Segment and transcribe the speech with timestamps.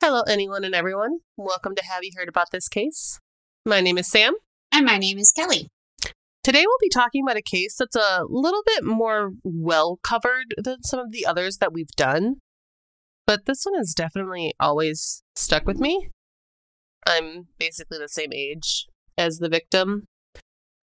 [0.00, 1.18] Hello, anyone and everyone.
[1.36, 3.18] Welcome to Have You Heard About This Case?
[3.66, 4.34] My name is Sam.
[4.70, 5.66] And my name is Kelly.
[6.44, 10.84] Today we'll be talking about a case that's a little bit more well covered than
[10.84, 12.36] some of the others that we've done.
[13.26, 16.10] But this one has definitely always stuck with me.
[17.04, 18.86] I'm basically the same age
[19.18, 20.04] as the victim.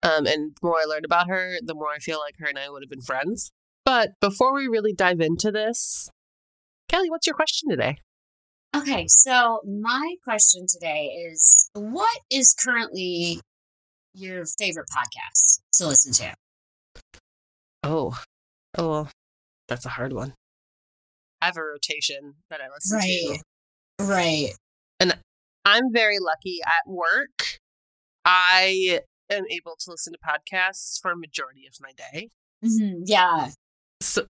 [0.02, 2.58] Um, and the more I learned about her, the more I feel like her and
[2.58, 3.52] I would have been friends.
[3.84, 6.10] But before we really dive into this,
[6.88, 7.98] Kelly, what's your question today?
[8.74, 13.40] Okay, so my question today is what is currently
[14.14, 16.34] your favorite podcast to listen to?
[17.84, 18.18] Oh,
[18.76, 19.08] oh,
[19.68, 20.34] that's a hard one.
[21.40, 23.40] I have a rotation that I listen Right.
[23.98, 24.04] to.
[24.04, 24.48] Right.
[24.98, 25.18] And
[25.64, 27.58] I'm very lucky at work.
[28.24, 29.00] I
[29.30, 32.30] am able to listen to podcasts for a majority of my day.
[32.60, 33.50] hmm Yeah.
[34.02, 34.26] So,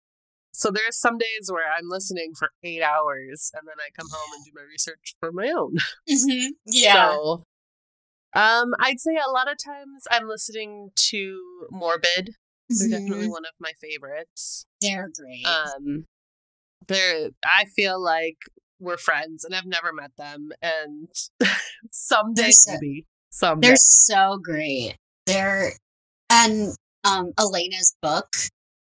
[0.53, 4.33] so there's some days where I'm listening for eight hours and then I come home
[4.35, 5.75] and do my research for my own.
[6.09, 7.11] hmm Yeah.
[7.15, 7.43] So,
[8.35, 11.39] um, I'd say a lot of times I'm listening to
[11.71, 12.31] Morbid.
[12.69, 13.31] They're definitely Mhm.
[13.31, 14.65] one of my favorites.
[14.81, 15.45] They're great.
[15.45, 16.05] Um,
[16.87, 18.37] they're I feel like
[18.79, 21.09] we're friends, and I've never met them, and
[21.91, 23.67] someday so- maybe someday.
[23.69, 24.95] They're so great.
[25.25, 25.73] They're
[26.29, 28.33] and um Alaina's book.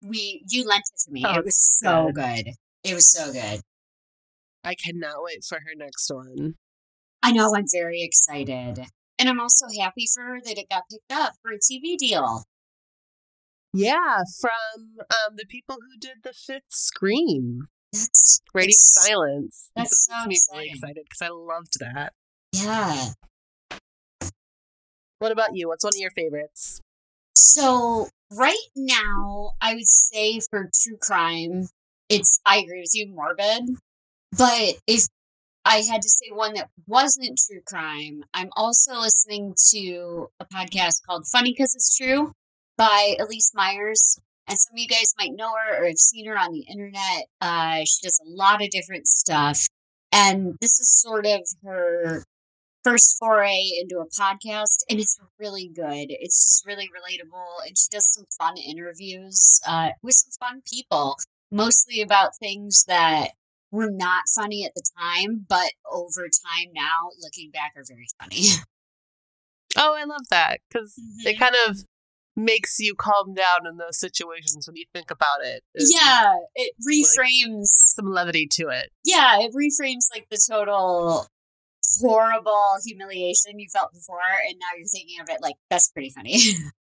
[0.04, 1.24] We you lent it to me.
[1.26, 2.44] Oh, it was so good.
[2.44, 2.54] good.
[2.84, 3.60] It was so good.
[4.62, 6.54] I cannot wait for her next one.
[7.22, 8.86] I know I'm very excited.
[9.18, 12.44] And I'm also happy for her that it got picked up for a TV deal.
[13.72, 19.70] Yeah, from um the people who did the fifth Scream, That's Radio Silence.
[19.74, 22.12] that's This so makes me really excited because I loved that.
[22.52, 23.08] Yeah.
[25.18, 25.68] What about you?
[25.68, 26.80] What's one of your favorites?
[27.36, 31.68] So right now, I would say for true crime,
[32.08, 33.76] it's I agree with you, morbid.
[34.36, 35.04] But if
[35.64, 41.04] I had to say one that wasn't true crime, I'm also listening to a podcast
[41.06, 42.32] called Funny Cause It's True
[42.76, 44.18] by Elyse Myers.
[44.46, 47.26] And some of you guys might know her or have seen her on the internet.
[47.40, 49.66] Uh, she does a lot of different stuff.
[50.12, 52.24] And this is sort of her
[52.84, 57.88] first foray into a podcast and it's really good it's just really relatable and she
[57.90, 61.16] does some fun interviews uh, with some fun people
[61.50, 63.30] mostly about things that
[63.70, 68.42] were not funny at the time but over time now looking back are very funny
[69.76, 71.38] Oh, I love that because it Mhm.
[71.40, 71.78] kind of
[72.36, 75.62] makes you calm down in those situations when you think about it.
[75.74, 78.90] and yeah it reframes some levity to it.
[79.04, 81.26] yeah it reframes like the total
[82.00, 84.18] horrible humiliation you felt before
[84.48, 86.38] and now you're thinking of it like that's pretty funny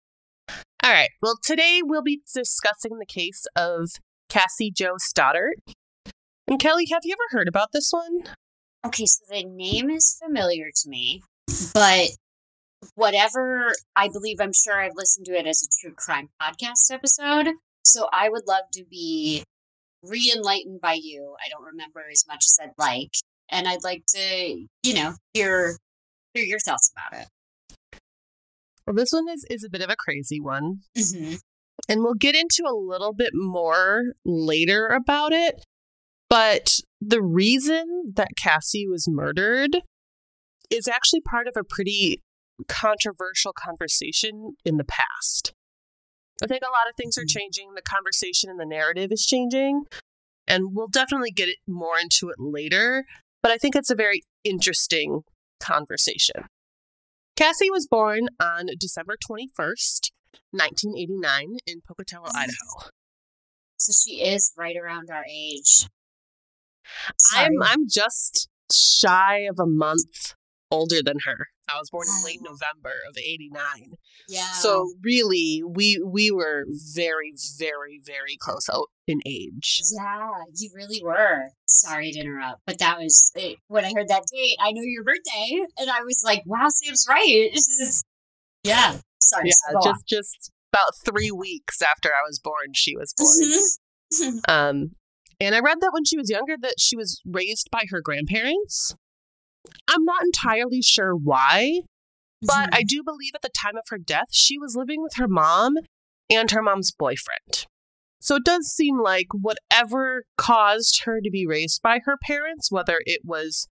[0.85, 1.11] All right.
[1.23, 3.91] Well, today we'll be discussing the case of
[4.29, 5.55] Cassie Jo Stoddart.
[6.49, 8.25] And Kelly, have you ever heard about this one?
[8.85, 11.23] Okay, so the name is familiar to me,
[11.73, 12.09] but
[12.97, 17.55] whatever I believe, I'm sure I've listened to it as a true crime podcast episode.
[17.85, 19.45] So I would love to be
[20.03, 21.37] re enlightened by you.
[21.39, 23.13] I don't remember as much as I'd like.
[23.53, 25.77] And I'd like to, you know, hear
[26.35, 27.29] hear your thoughts about it.
[28.87, 30.79] Well, this one is, is a bit of a crazy one.
[30.97, 31.35] Mm-hmm.
[31.89, 35.65] And we'll get into a little bit more later about it.
[36.31, 39.83] But the reason that Cassie was murdered
[40.71, 42.23] is actually part of a pretty
[42.69, 45.53] controversial conversation in the past.
[46.43, 47.31] I think a lot of things are Mhm.
[47.31, 47.75] changing.
[47.75, 49.85] The conversation and the narrative is changing.
[50.47, 53.05] And we'll definitely get more into it later.
[53.43, 55.23] But I think it's a very interesting
[55.61, 56.45] conversation.
[57.37, 60.11] Cassie was born on December 21st,
[60.51, 62.91] 1989, in Pocatello, Idaho.
[63.77, 65.89] So she is right around our age.
[67.19, 67.47] Sorry.
[67.47, 70.35] I'm I'm just shy of a month
[70.71, 71.49] older than her.
[71.69, 72.51] I was born in late Oh.
[72.53, 73.95] November of 89.
[74.29, 74.53] yeah.
[74.53, 76.65] So really we we were
[76.95, 79.81] very very very close out in age.
[79.97, 81.51] Yeah, you really were.
[81.81, 84.57] Sorry to interrupt, but that was it, when I heard that date.
[84.61, 88.03] I knew your birthday, and I was like, "Wow, Sam's right." This is,
[88.65, 88.99] yeah.
[89.21, 89.49] Sorry.
[89.49, 93.51] Yeah, so just just about 3 weeks after I was born she was born.
[94.13, 94.41] Mhm.
[94.49, 94.91] Um,
[95.41, 98.95] and I read that when she was younger that she was raised by her grandparents.
[99.89, 101.81] I'm not entirely sure why,
[102.43, 102.75] but Mhm.
[102.75, 105.77] I do believe at the time of her death she was living with her mom
[106.29, 107.67] and her mom's boyfriend.
[108.23, 112.99] So it does seem like whatever caused her to be raised by her parents, whether
[113.05, 113.69] it was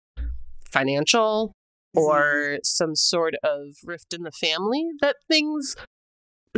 [0.69, 1.53] financial
[1.95, 5.75] or some sort of rift in the family, that things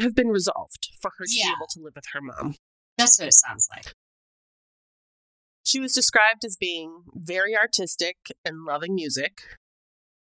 [0.01, 1.45] have been resolved for her to Yeah.
[1.49, 2.55] be able to live with her mom.
[2.97, 3.93] That's what it sounds like.
[5.63, 9.41] She was described as being very artistic and loving music.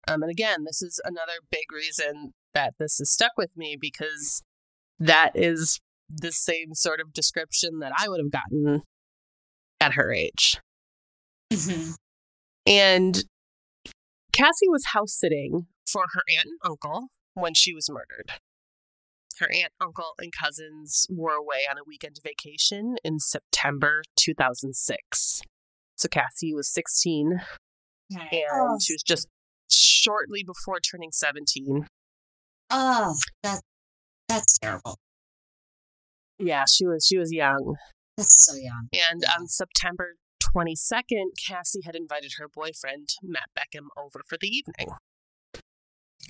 [0.08, 4.42] Um, and again, this is another big reason that this has stuck with me because
[5.00, 8.84] that is the same sort of description that I would have gotten
[9.80, 10.60] at her age.
[11.52, 11.96] Mhm.
[12.66, 13.24] And
[14.34, 18.34] Cassie was house sitting for her aunt and uncle when she was murdered.
[19.40, 25.42] Her aunt, uncle, and cousins were away on a weekend vacation in September 2006.
[25.96, 27.42] So Cassie was 16
[28.16, 28.44] Okay.
[28.44, 29.28] and Oh, she was just
[29.70, 31.88] shortly before turning 17.
[32.72, 33.62] oh, that
[34.28, 34.98] that's terrible.
[36.40, 37.76] Yeah, she was she was young.
[38.16, 38.90] That's so young.
[38.94, 40.16] And on September
[40.56, 44.96] 22nd, Cassie had invited her boyfriend, Matt Beckham, over for the evening.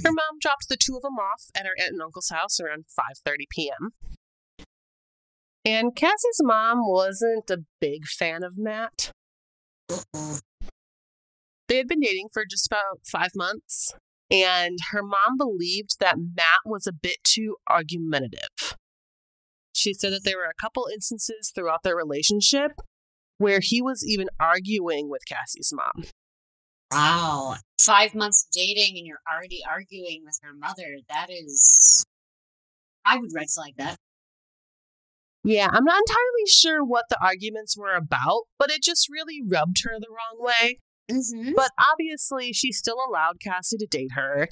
[0.04, 0.16] Her mm.
[0.16, 3.36] mom dropped the two of them off at her aunt and uncle's house around 5:30
[3.50, 3.92] p.m.
[5.66, 9.12] And Cassie's mom wasn't a big fan of Matt.
[9.90, 10.40] Uh-oh.
[11.68, 13.94] They had been dating for just about 5 months,
[14.32, 18.78] and her mom believed that Matt was a bit too argumentative.
[19.78, 22.72] She said that there were a couple instances throughout their relationship
[23.38, 26.06] where he was even arguing with Cassie's mom.
[26.92, 27.58] Wow.
[27.80, 30.98] Five months of dating and you're already arguing with her mother.
[31.08, 32.04] That is.
[33.06, 33.98] I would red flag that.
[35.44, 39.84] Yeah, I'm not entirely sure what the arguments were about, but it just really rubbed
[39.84, 40.80] her the wrong way.
[41.10, 41.52] Mm-hmm.
[41.56, 44.50] But obviously, she still allowed Cassie to date her,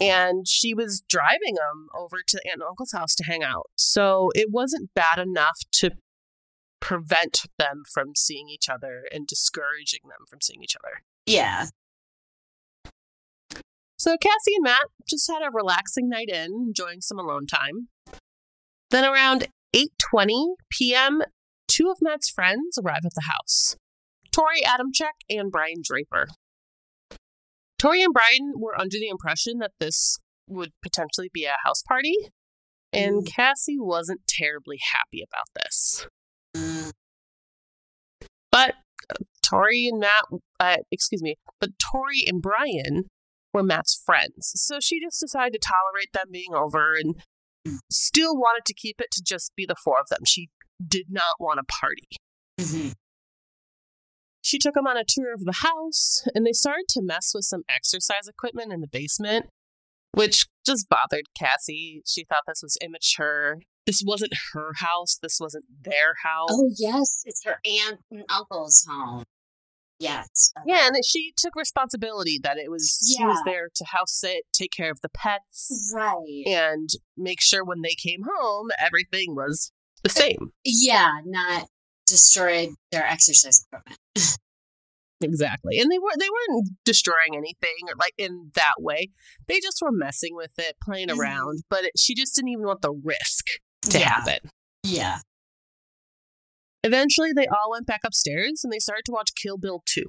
[0.00, 3.70] and she was driving them over to Aunt and Uncle's house to hang out.
[3.76, 5.90] So it wasn't bad enough to
[6.80, 11.02] prevent them from seeing each other and discouraging them from seeing each other.
[11.26, 11.66] Yeah.
[13.98, 17.88] So Cassie and Matt just had a relaxing night in, enjoying some alone time.
[18.90, 21.20] Then around 8:20 p.m.,
[21.68, 23.76] two of Matt's friends arrive at the house.
[24.34, 26.28] Torey Adamcik and Brian Draper.
[27.80, 32.14] Torey and Brian were under the impression that this would potentially be a house party,
[32.92, 33.26] and Mm.
[33.26, 36.06] Cassie wasn't terribly happy about this.
[38.52, 38.74] But
[39.08, 40.24] uh, Torey and Matt,
[40.58, 43.08] uh, excuse me, but Torey and Brian
[43.54, 44.52] were Matt's friends.
[44.56, 47.22] So she just decided to tolerate them being over and
[47.90, 50.24] still wanted to keep it to just be the four of them.
[50.26, 50.48] She
[50.86, 52.08] did not want a party.
[52.58, 52.94] mhm.
[54.50, 57.44] She took them on a tour of the house and they started to mess with
[57.44, 59.46] some exercise equipment in the basement,
[60.10, 62.02] which just bothered Cassie.
[62.04, 63.58] She thought this was immature.
[63.86, 66.48] This wasn't her house, this wasn't their house.
[66.50, 67.22] Oh, yes.
[67.24, 69.22] It's her aunt and uncle's home.
[70.00, 70.52] Yes.
[70.66, 70.90] Yeah, uh-huh.
[70.94, 73.18] and she took responsibility that it was yeah.
[73.18, 76.42] she was there to house sit, take care of the pets, Right.
[76.44, 79.70] and make sure when they came home everything was
[80.02, 80.50] the same.
[80.64, 81.68] Yeah, not
[82.10, 83.98] destroyed their exercise equipment.
[85.22, 85.78] Exactly.
[85.78, 89.10] And they were they weren't destroying anything or like in that way.
[89.48, 91.18] They just were messing with it, playing Mhm.
[91.18, 93.44] around, but it, she just didn't even want the risk
[93.90, 94.08] to yeah.
[94.08, 94.50] happen.
[94.82, 95.18] Yeah.
[96.82, 100.04] Eventually they all went back upstairs and they started to watch Kill Bill 2,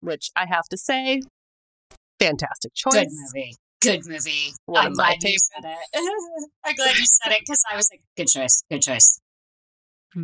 [0.00, 1.22] which I have to say
[2.20, 2.92] fantastic choice.
[2.94, 3.56] Good movie.
[3.82, 4.52] Good movie.
[4.66, 5.78] One I'm of my glad you said it.
[6.64, 8.62] I'm glad you said it because I was like, good choice.
[8.70, 9.20] Good choice.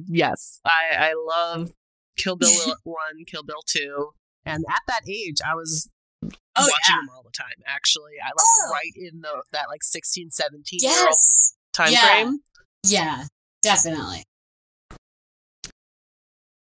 [0.09, 1.73] Yes, I I love
[2.17, 2.51] Kill Bill
[2.85, 4.11] one, Kill Bill two,
[4.45, 5.89] and at that age, I was
[6.25, 6.29] Oh,
[6.61, 6.97] watching yeah.
[7.01, 7.63] them all the time.
[7.67, 8.71] Actually, I like Oh.
[8.73, 11.55] right in the that like 16, 17 year old Yes.
[11.73, 12.07] time Yeah.
[12.07, 12.39] frame.
[12.85, 13.25] Yeah,
[13.63, 14.25] definitely.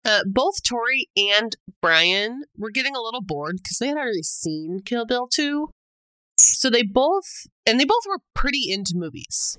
[0.04, 4.80] Uh, both Torey and Brian were getting a little bored because they had already seen
[4.84, 5.70] Kill Bill 2.
[6.38, 9.58] So they both, and they both were pretty into movies.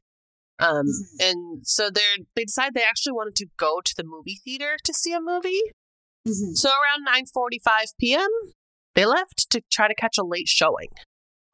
[0.59, 1.19] Um, Mhm.
[1.21, 2.01] and so they
[2.35, 5.61] they decided they actually wanted to go to the movie theater to see a movie.
[6.27, 6.55] Mhm.
[6.57, 8.29] So around 9:45 p.m.,
[8.95, 10.89] they left to try to catch a late showing.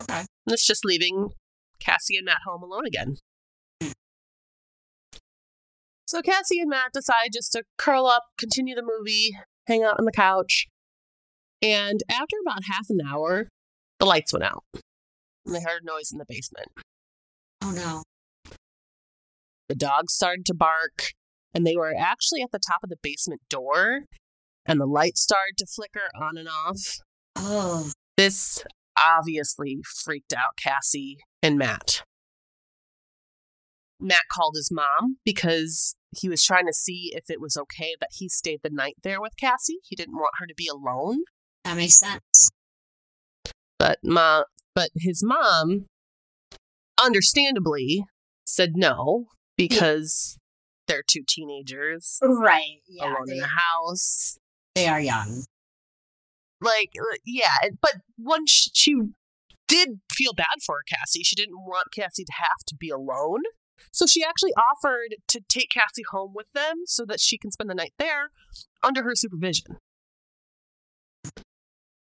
[0.01, 0.19] Okay.
[0.19, 1.33] And it's just leaving
[1.79, 3.17] Cassie and Matt home alone again.
[6.07, 9.35] So Cassie and Matt decide just to curl up, continue the movie,
[9.67, 10.67] hang out on the couch.
[11.61, 13.47] And after about half an hour,
[13.99, 14.63] the lights went out.
[15.45, 16.67] And they heard a noise in the basement.
[17.61, 18.03] Oh no.
[19.73, 21.13] The dogs started to bark,
[21.51, 24.01] and they were actually at the top of the basement door,
[24.67, 26.99] and the light started to flicker on and off.
[27.35, 27.89] Oh.
[28.15, 28.63] This
[28.95, 32.03] obviously freaked out Cassie and Matt.
[33.99, 38.11] Matt called his mom because he was trying to see if it was okay that
[38.11, 39.79] he stayed the night there with Cassie.
[39.81, 41.23] He didn't want her to be alone.
[41.63, 42.51] That makes sense.
[43.79, 44.43] But ma
[44.75, 45.87] but his mom
[47.03, 48.05] understandably
[48.45, 50.37] said no because
[50.87, 52.81] they're two teenagers Right.
[52.87, 53.05] Yeah.
[53.05, 54.37] alone they- in the house.
[54.75, 55.43] They are young.
[56.61, 58.95] Like, uh, yeah, but once she, she
[59.67, 63.41] did feel bad for Cassie, she didn't want Cassie to have to be alone.
[63.91, 67.69] So she actually offered to take Cassie home with them so that she can spend
[67.69, 68.29] the night there
[68.81, 69.77] under her supervision.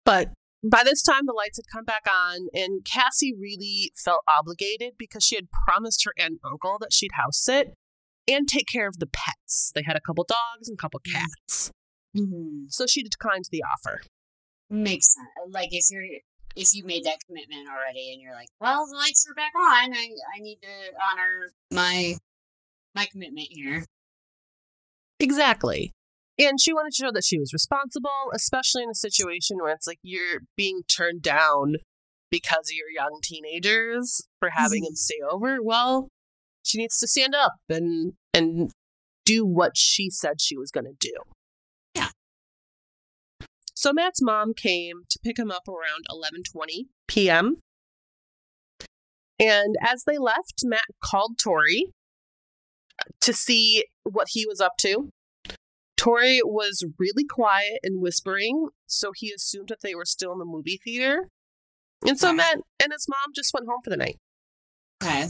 [0.05, 0.29] But
[0.63, 5.23] by this time, the lights had come back on, and Cassie really felt obligated because
[5.23, 7.73] she had promised her aunt and uncle that she'd house sit
[8.27, 9.71] and take care of the pets.
[9.73, 11.71] They had a couple dogs and a couple cats.
[12.15, 12.65] Mm-hmm.
[12.69, 14.01] So she declined the offer.
[14.69, 15.53] Makes sense.
[15.53, 16.05] Like if you're
[16.55, 19.93] if you made that commitment already and you're like, well, the lights are back on,
[19.93, 20.67] I I need to
[21.11, 22.15] honor my
[22.93, 23.85] my commitment here.
[25.19, 25.91] Exactly.
[26.41, 29.85] And she wanted to show that she was responsible, especially in a situation where it's
[29.85, 31.75] like you're being turned down
[32.31, 34.95] because you're young teenagers for having them mm-hmm.
[34.95, 35.61] stay over.
[35.61, 36.09] Well,
[36.63, 38.71] she needs to stand up and and
[39.23, 41.13] do what she said she was going to do.
[41.93, 42.09] Yeah.
[43.75, 47.57] So Matt's mom came to pick him up around 11:20 p.m.
[49.39, 51.91] And as they left, Matt called Torey
[53.21, 55.09] to see what he was up to.
[56.01, 60.45] Torey was really quiet and whispering, so he assumed that they were still in the
[60.45, 61.29] movie theater.
[62.07, 62.37] And so Okay.
[62.37, 64.17] Matt and his mom just went home for the night.
[65.03, 65.27] Okay.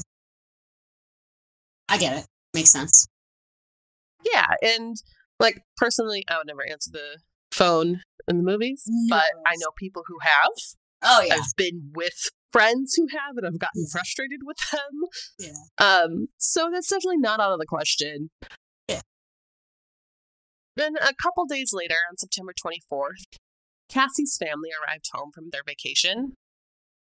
[1.89, 2.25] I get it.
[2.53, 3.07] Makes sense.
[4.23, 4.95] Yeah, and
[5.39, 7.17] like personally, I would never answer the
[7.51, 10.51] phone in the movies, but I know people who have.
[11.03, 11.33] Oh yeah.
[11.35, 13.91] I've been with friends who have, and I've gotten Yeah.
[13.91, 15.01] frustrated with them.
[15.39, 15.53] Yeah.
[16.03, 18.29] Um, so that's definitely not out of the question.
[20.75, 23.37] Then a couple days later, on September 24th,
[23.89, 26.33] Cassie's family arrived home from their vacation.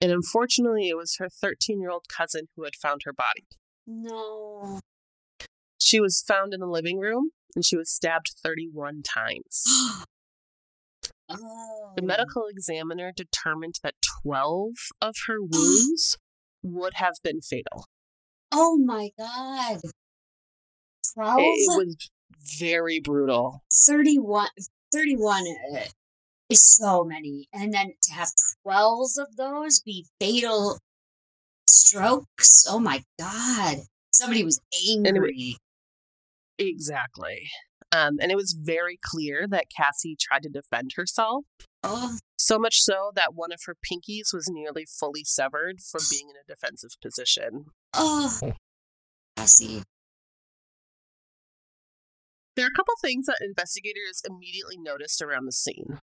[0.00, 3.46] And unfortunately, it was her 13 year old cousin who had found her body.
[3.86, 4.80] No.
[5.80, 9.64] She was found in the living room and she was stabbed 31 times.
[11.28, 11.92] oh.
[11.96, 14.70] The medical examiner determined that 12
[15.02, 16.16] of her wounds
[16.62, 17.86] would have been fatal.
[18.52, 19.80] Oh my god.
[21.14, 21.38] 12?
[21.40, 22.10] It, it was
[22.58, 23.62] very brutal.
[23.86, 24.48] 31,
[24.92, 25.80] 31 uh,
[26.50, 27.48] is so many.
[27.52, 28.30] And then to have
[28.62, 30.78] 12 of those be fatal
[31.68, 32.66] strokes.
[32.68, 33.78] Oh my God.
[34.12, 35.56] Somebody was it angry.
[36.58, 37.48] Exactly.
[37.92, 41.44] Um, and it was very clear that Cassie tried to defend herself,
[41.82, 46.28] oh, so much so that one of her pinkies was nearly fully severed from being
[46.28, 47.66] in a defensive position.
[47.94, 48.38] oh.
[49.36, 49.82] Cassie.
[52.58, 56.00] There are a couple things that investigators immediately noticed around the scene.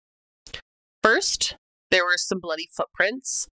[1.02, 1.56] First,
[1.90, 3.48] there were some bloody footprints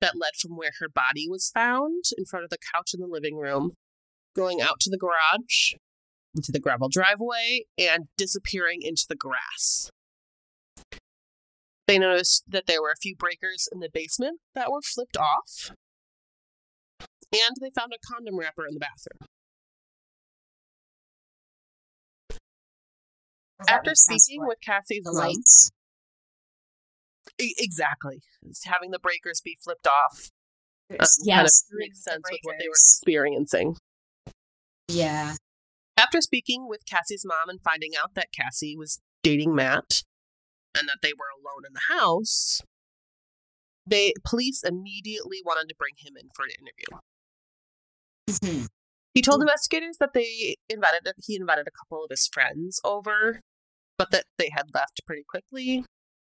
[0.00, 3.08] that led from where her body was found in front of the couch in the
[3.08, 3.72] living room,
[4.36, 5.74] going out to the garage,
[6.32, 9.90] into the gravel driveway, and disappearing into the grass.
[11.88, 15.72] They noticed that there were a few breakers in the basement that were flipped off,
[17.32, 19.28] and they found a condom wrapper in the bathroom.
[23.68, 25.70] After speaking with Cassie's the mom, lights.
[27.40, 28.22] E- exactly.
[28.42, 30.30] It's having the breakers be flipped off
[30.90, 33.76] um, yeah, kind of makes sense with what they were experiencing.
[34.88, 35.34] Yeah.
[35.96, 40.02] After speaking with Cassie's mom and finding out that Cassie was dating Matt
[40.76, 42.60] and that they were alone in the house,
[43.86, 47.00] they police immediately wanted to bring him in for an interview.
[48.28, 48.68] Mhm.
[49.14, 49.48] He told mm-hmm.
[49.48, 53.40] investigators that they invited he invited a couple of his friends over,
[53.96, 55.84] but that they had left pretty quickly.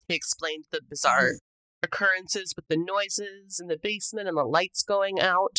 [0.07, 1.83] He explained the bizarre mm-hmm.
[1.83, 5.57] occurrences with the noises in the basement and the lights going out.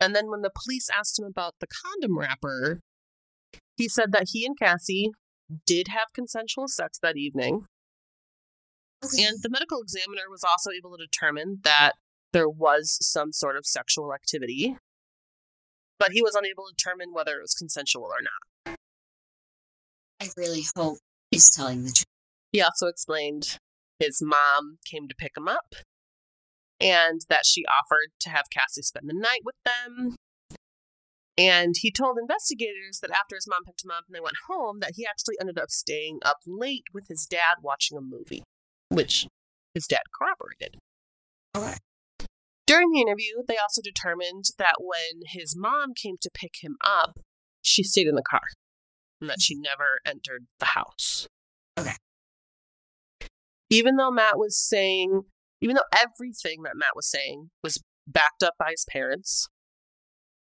[0.00, 2.80] And then when the police asked him about the condom wrapper,
[3.76, 5.10] he said that he and Cassie
[5.66, 7.66] did have consensual sex that evening.
[9.02, 11.92] And the medical examiner was also able to determine that
[12.32, 14.76] there was some sort of sexual activity,
[15.98, 18.76] but he was unable to determine whether it was consensual or not.
[20.20, 20.98] I really hope
[21.30, 22.04] he's telling the truth.
[22.52, 23.58] He also explained
[23.98, 25.74] his mom came to pick him up
[26.80, 30.16] and that she offered to have Cassie spend the night with them.
[31.36, 34.80] And he told investigators that after his mom picked him up and they went home,
[34.80, 38.42] that he actually ended up staying up late with his dad watching a movie,
[38.88, 39.28] which
[39.74, 40.78] his dad corroborated.
[41.56, 41.76] Okay.
[42.68, 47.18] During the interview, they also determined that when his mom came to pick him up,
[47.62, 48.42] she stayed in the car
[49.22, 51.26] and that she never entered the house.
[51.78, 51.94] Okay.
[53.70, 55.22] Even though Matt was saying,
[55.62, 59.48] even though everything that Matt was saying was backed up by his parents,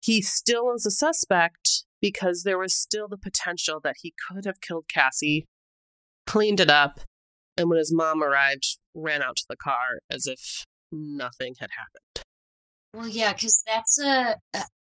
[0.03, 4.61] he still was a suspect because there was still the potential that he could have
[4.61, 5.47] killed Cassie
[6.27, 7.01] cleaned it up,
[7.57, 12.27] and when his mom arrived, ran out to the car as if nothing had happened.
[12.95, 14.37] Well, yeah, because that's a.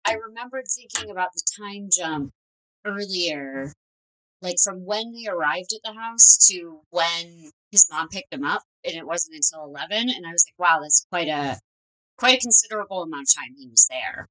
[0.07, 2.31] I remembered thinking about the time jump
[2.85, 3.73] earlier,
[4.41, 8.63] like from when they arrived at the house to when his mom picked him up,
[8.85, 10.09] and it wasn't until eleven.
[10.09, 11.59] And I was like, wow, that's quite a
[12.17, 14.27] quite a considerable amount of time he was there.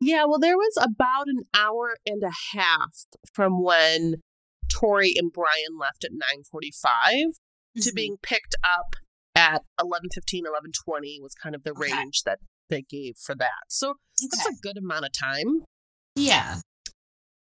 [0.00, 4.16] Yeah, well, there was about an hour and a half from when
[4.70, 7.36] Torey and Brian left at 9:45
[7.80, 7.94] to Mhm.
[7.94, 8.96] being picked up
[9.36, 11.92] at 11:15, 11:20 was kind of the Okay.
[11.92, 12.38] range that
[12.70, 13.64] they gave for that.
[13.68, 13.94] So
[14.30, 15.64] that's a good amount of time.
[16.16, 16.60] Yeah,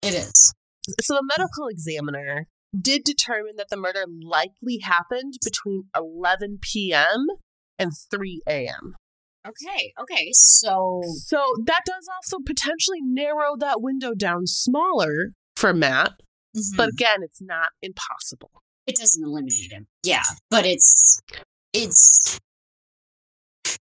[0.01, 0.53] it is.
[1.01, 2.47] So the medical examiner
[2.79, 7.27] did determine that the murder likely happened between 11 p.m.
[7.77, 8.95] and 3 a.m.
[9.45, 10.29] Okay, okay.
[10.33, 16.13] So So that does also potentially narrow that window down smaller for Matt,
[16.55, 18.51] mhm, but again, it's not impossible.
[18.87, 19.87] it doesn't eliminate him.
[20.03, 21.19] Yeah, but it's
[21.73, 22.39] it's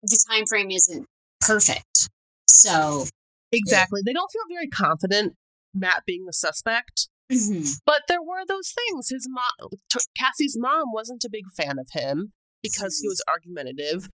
[0.03, 1.07] the time frame isn't
[1.41, 2.09] perfect.
[2.49, 3.07] So
[3.53, 4.01] Exactly.
[4.05, 5.35] They don't feel very confident
[5.73, 9.11] Matt being the suspect, mhm, but there were those things.
[9.11, 9.71] His mom,
[10.19, 14.09] Cassie's mom, wasn't a big fan of him because he was argumentative.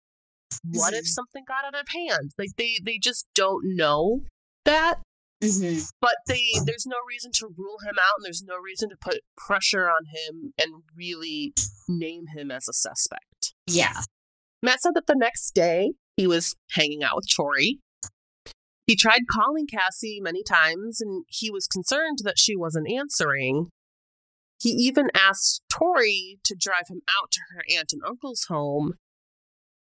[0.71, 1.07] What if Mhm.
[1.07, 2.31] something got out of hand?
[2.37, 4.25] Like they they just don't know
[4.65, 5.01] that,
[5.41, 8.97] mhm, but they there's no reason to rule him out, and there's no reason to
[8.99, 11.53] put pressure on him and really
[11.87, 13.23] name him as a suspect.
[13.75, 14.01] Yeah,
[14.61, 17.79] Matt said that the next day he was hanging out with Torey.
[18.85, 23.67] He tried calling Cassie many times and he was concerned that she wasn't answering.
[24.61, 28.93] He even asked Torey to drive him out to her aunt and uncle's home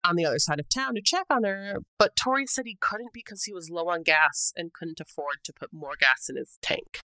[0.03, 3.12] on the other side of town to check on her, but Torey said he couldn't
[3.13, 6.58] because he was low on gas and couldn't afford to put more gas in his
[6.62, 7.00] tank.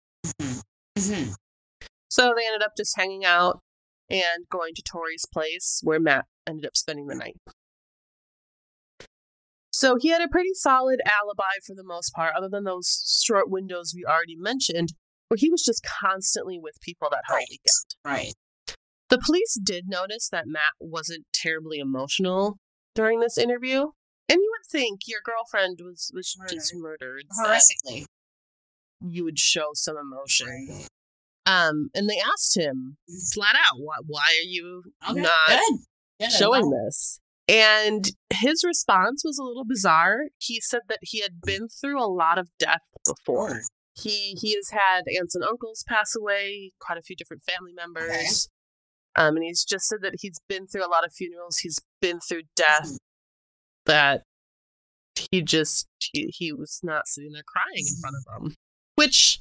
[0.41, 1.35] mhm,
[2.11, 3.61] So they ended up just hanging out
[4.11, 7.37] and going to Torey's place where Matt ended up spending the night.
[9.73, 13.49] So he had a pretty solid alibi for the most part, other than those short
[13.49, 14.95] windows we already mentioned,
[15.29, 17.47] where he was just constantly with people that whole Right.
[17.51, 17.95] weekend.
[18.05, 18.35] right.
[19.09, 22.59] The police did notice that Matt wasn't terribly emotional
[22.95, 23.93] during this interview.
[24.29, 27.25] And you would think your girlfriend was, was just murdered.
[27.39, 28.05] Horrifically.
[29.01, 30.49] You would show some emotion.
[30.49, 30.87] Right.
[31.49, 32.99] Um, and they asked him
[33.33, 35.79] flat out, why, why are you Okay, not good.
[36.21, 36.33] Good.
[36.33, 37.21] showing this?
[37.49, 40.25] And his response was a little bizarre.
[40.37, 43.63] He said that he had been through a lot of death before.
[43.95, 48.49] He he has had aunts and uncles pass away, quite a few different family members.
[49.17, 51.59] Um, and he's just said that he's been through a lot of funerals.
[51.59, 52.99] He's been through death.
[53.87, 54.23] That
[55.31, 58.55] he just he, he was not sitting there crying in front of them,
[58.95, 59.41] which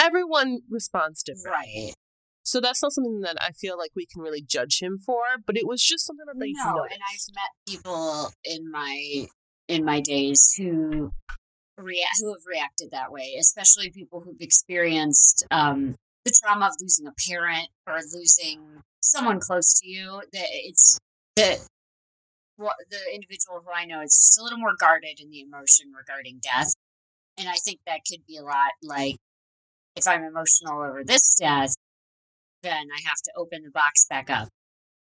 [0.00, 1.54] everyone responds different.
[1.54, 1.94] Right.
[2.42, 5.56] So that's not something that I feel like we can really judge him for, but
[5.56, 6.94] it was just something that they no, noticed.
[6.94, 9.26] and I've met people in my
[9.68, 11.12] in my days who
[11.78, 17.06] react who have reacted that way, especially people who've experienced um, the trauma of losing
[17.06, 20.22] a parent or losing someone close to you.
[20.32, 20.98] That it's
[21.36, 21.58] that
[22.56, 25.92] what the individual who I know is just a little more guarded in the emotion
[25.96, 26.74] regarding death,
[27.38, 29.16] and I think that could be a lot like
[29.96, 31.74] if I'm emotional over this death,
[32.62, 34.48] then I have to open the box back up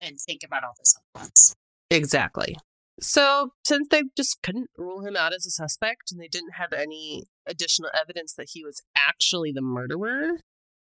[0.00, 1.54] and think about all this at once.
[1.90, 2.56] Exactly.
[3.00, 6.72] So, since they just couldn't rule him out as a suspect and they didn't have
[6.72, 10.40] any additional evidence that he was actually the murderer,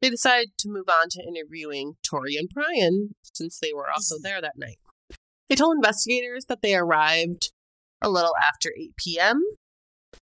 [0.00, 4.22] they decided to move on to interviewing Torey and Brian since they were also mm-hmm.
[4.22, 4.78] there that night.
[5.48, 7.50] They told investigators that they arrived
[8.00, 9.42] a little after 8 p.m.,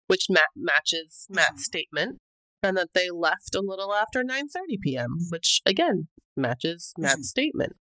[0.09, 1.59] which ma- matches Matt's mm-hmm.
[1.59, 2.19] statement,
[2.63, 7.75] and that they left a little after 9:30 p.m., which again matches Matt's statement.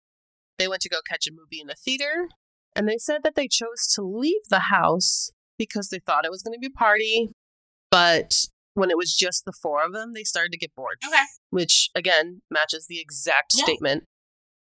[0.58, 2.28] They went to go catch a movie in a theater,
[2.74, 6.42] and they said that they chose to leave the house because they thought it was
[6.42, 7.30] going to be a party,
[7.90, 11.24] but when it was just the four of them, they started to get bored, Okay.
[11.50, 13.64] which again matches the exact Yeah.
[13.64, 14.04] statement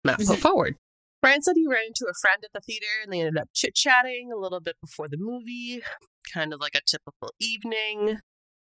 [0.05, 0.39] Matt put Mhm.
[0.41, 0.77] forward.
[1.21, 3.75] Brian said he ran into a friend at the theater and they ended up chit
[3.75, 5.83] chatting a little bit before the movie,
[6.33, 8.21] kind of like a typical evening.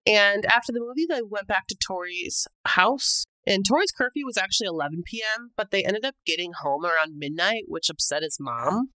[0.07, 3.25] And after the movie, they went back to Torey's house.
[3.47, 7.63] And Torey's curfew was actually 11 p.m., but they ended up getting home around midnight,
[7.67, 8.89] which upset his mom.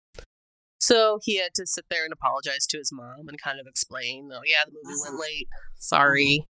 [0.80, 4.30] So he had to sit there and apologize to his mom and kind of explain,
[4.34, 5.22] oh, yeah, the movie went Uh-huh.
[5.22, 5.48] late.
[5.78, 6.46] Sorry.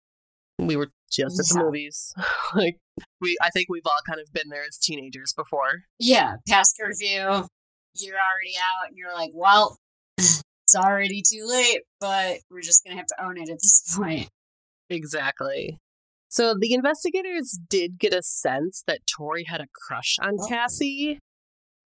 [0.57, 1.63] We were just at the Yeah.
[1.65, 2.13] movies.
[2.55, 2.77] like,
[3.21, 5.83] we, I think we've all kind of been there as teenagers before.
[5.99, 7.47] Yeah, past curfew,
[7.97, 9.77] you're already out, and you're like, well,
[10.17, 14.27] it's already too late, but we're just gonna have to own it at this point.
[14.89, 15.77] Exactly.
[16.29, 20.47] So the investigators did get a sense that Torey had a crush on Oh.
[20.47, 21.19] Cassie,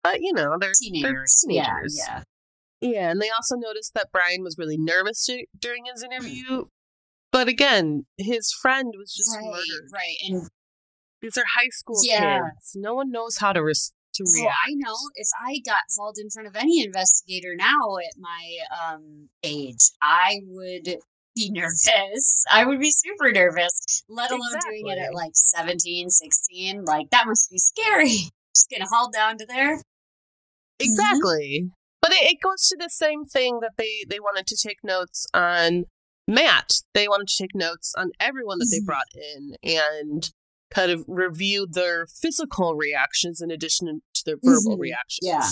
[0.03, 1.43] but you know, they're Teenagers.
[1.47, 1.97] They're Yeah, teenagers.
[2.07, 2.23] yeah.
[2.81, 6.65] Yeah, and they also noticed that Brian was really nervous dur- during his interview.
[7.31, 9.89] But again, his friend was just right, murdered.
[9.93, 10.15] right.
[10.27, 10.49] And
[11.21, 12.39] These are high school Yeah.
[12.55, 12.71] kids.
[12.75, 14.47] No one knows how to res- to well.
[14.65, 19.29] I know if I got hauled in front of any investigator now at my um
[19.43, 20.99] age, I would
[21.35, 22.43] be nervous.
[22.51, 26.83] I would be super nervous, let alone doing it at like 17, 16.
[26.85, 28.07] Like, that must be scary.
[28.55, 29.79] Just getting hauled down to there.
[30.79, 31.71] Exactly.
[32.01, 35.27] But it, it goes to the same thing that they they wanted to take notes
[35.33, 35.85] on
[36.27, 36.81] Matt.
[36.93, 38.85] They wanted to take notes on everyone that they Mhm.
[38.85, 40.31] brought in and
[40.71, 44.81] kind of review their physical reactions in addition to their verbal Mhm.
[44.81, 45.19] reactions.
[45.23, 45.49] Yeah.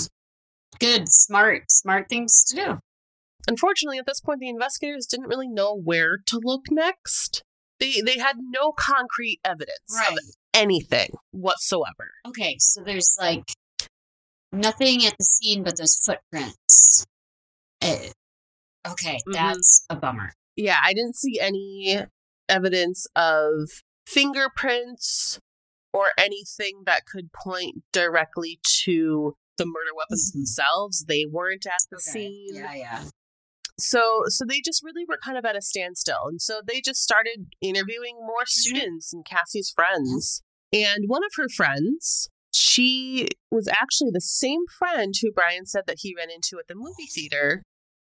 [0.79, 2.79] Good, smart, smart things to do.
[3.47, 7.43] Unfortunately, at this point, the investigators didn't really know where to look next.
[7.79, 10.11] They they had no concrete evidence Right.
[10.11, 10.19] of
[10.53, 12.11] anything whatsoever.
[12.27, 13.51] Okay, so there's like
[14.51, 17.05] nothing at the scene but those footprints.
[17.81, 18.09] Eh,
[18.87, 19.33] okay, Mhm.
[19.33, 20.33] that's a bummer.
[20.55, 22.05] Yeah, I didn't see any
[22.49, 23.69] evidence of
[24.07, 25.39] fingerprints
[25.93, 30.33] or anything that could point directly to the murder weapons Mhm.
[30.33, 31.05] themselves.
[31.05, 32.55] They weren't at the Okay, scene.
[32.55, 33.09] Yeah, yeah.
[33.79, 36.27] So so they just really were kind of at a standstill.
[36.27, 38.75] And so they just started interviewing more Mm-hmm.
[38.75, 40.41] students and Cassie's friends.
[40.73, 45.97] And one of her friends, she was actually the same friend who Brian said that
[45.99, 47.63] he ran into at the movie theater.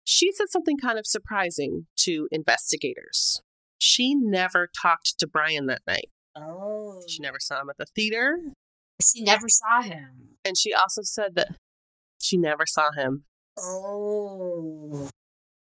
[0.05, 3.41] She said something kind of surprising to investigators.
[3.79, 6.09] She never talked to Brian that night.
[6.35, 7.01] Oh.
[7.07, 8.37] She never saw him at the theater.
[9.01, 10.37] She never saw him.
[10.45, 11.55] And she also said that
[12.21, 13.23] she never saw him.
[13.57, 15.09] Oh.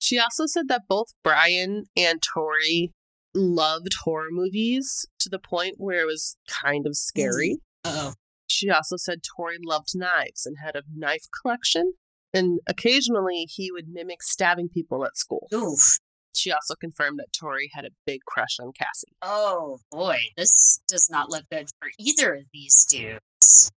[0.03, 2.91] She also said that both Brian and Torey
[3.37, 7.59] loved horror movies to the point where it was kind of scary.
[7.85, 8.15] Oh.
[8.49, 11.93] She also said Torey loved knives and had a knife collection.
[12.35, 15.47] And occasionally he would mimic stabbing people at school.
[15.55, 15.99] Oof.
[16.35, 19.15] She also confirmed that Torey had a big crush on Cassie.
[19.23, 23.71] Oh boy, this does not look good for either of these dudes.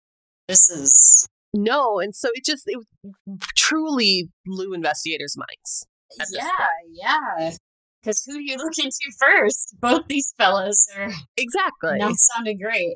[0.47, 2.79] This is No, and so it just it
[3.57, 5.85] truly blew investigators' minds.
[6.19, 6.67] At this yeah,
[7.39, 7.51] yeah.
[8.01, 9.75] Because who do you look into first?
[9.79, 11.99] Both these fellas are Exactly.
[11.99, 12.95] not sounding great.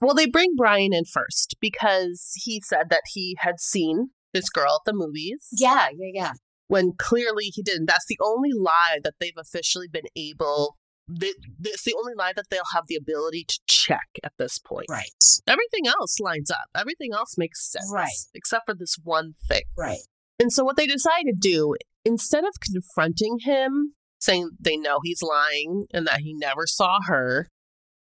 [0.00, 4.76] Well, they bring Brian in first because he said that he had seen this girl
[4.80, 6.32] at the movies Yeah, yeah, yeah.
[6.68, 7.84] when clearly he didn't.
[7.84, 10.78] That's the only lie that they've officially been able.
[11.20, 14.86] th- It's the only lie that they'll have the ability to check at this point.
[14.88, 15.10] Right,
[15.46, 16.68] Everything else lines up.
[16.74, 17.90] Everything else makes sense.
[17.92, 18.08] Right.
[18.32, 19.64] Except for this one thing.
[19.76, 19.98] right.
[20.38, 25.22] And so what they decide to do, instead of confronting him, saying they know he's
[25.22, 27.48] lying and that he never saw her,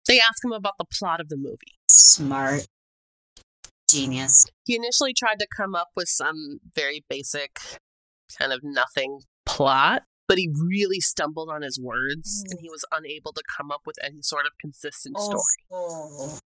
[0.06, 1.78] they ask him about the plot of the movie.
[1.90, 2.66] Smart.
[3.90, 4.46] Genius.
[4.64, 7.58] He initially tried to come up with some very basic,
[8.38, 12.50] kind of nothing plot, but he really stumbled on his words mm.
[12.50, 15.66] and he was unable to come up with any sort of consistent oh, story.
[15.72, 16.38] Oh.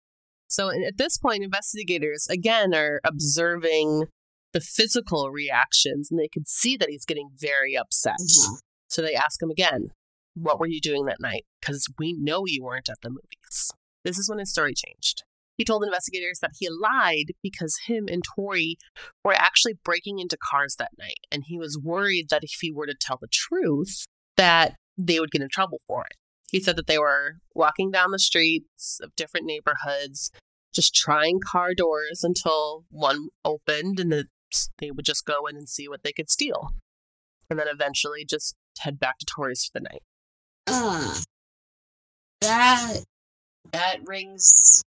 [0.47, 4.07] So at this point, investigators again are observing
[4.53, 8.19] the physical reactions and they could see that he's getting very upset.
[8.19, 8.59] Mhm.
[8.87, 9.91] So they ask him again,
[10.35, 11.45] What were you doing that night?
[11.59, 13.71] Because we know you weren't at the movies.
[14.05, 15.23] This is when his story changed.
[15.57, 18.75] He told investigators that he lied because him and Torey
[19.25, 22.85] were actually breaking into cars that night, and he was worried that if he were
[22.85, 24.05] to tell the truth,
[24.37, 26.15] that they would get in trouble for it.
[26.49, 30.31] He said that they were walking down the streets of different neighborhoods,
[30.73, 34.27] just trying car doors until one opened, and the,
[34.79, 36.71] they would just go in and see what they could steal,
[37.49, 40.03] and then eventually just head back to Torey's for the night.
[40.67, 41.19] Uh,
[42.41, 42.97] that
[43.71, 44.81] that rings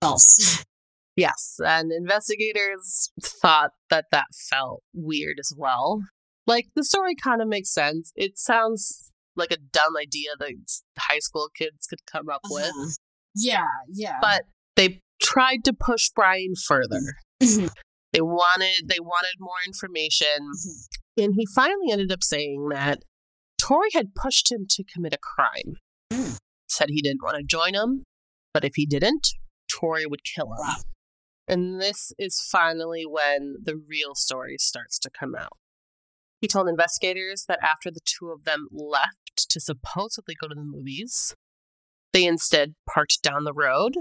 [0.00, 0.64] false.
[1.16, 6.02] Yes, and investigators thought that that felt weird as well.
[6.44, 8.10] Like, the story kind of makes sense.
[8.16, 10.50] It sounds like a dumb idea that
[10.98, 12.90] high school kids could come up with, Uh-huh.
[13.36, 14.18] Yeah, yeah.
[14.20, 14.42] but
[14.74, 16.98] they tried to push Brian further.
[17.40, 17.70] Mhm.
[18.14, 20.86] They wanted they wanted more information, Mhm.
[21.24, 23.02] and he finally ended up saying that
[23.60, 25.78] Torey had pushed him to commit a crime.
[26.12, 26.38] Mm.
[26.68, 28.04] Said he didn't want to join him,
[28.52, 29.30] but if he didn't,
[29.68, 30.58] Torey would kill him.
[30.58, 30.76] Wow.
[31.48, 35.58] And this is finally when the real story starts to come out.
[36.40, 40.62] He told investigators that after the two of them left to supposedly go to the
[40.62, 41.34] movies,
[42.12, 43.96] they instead parked down the road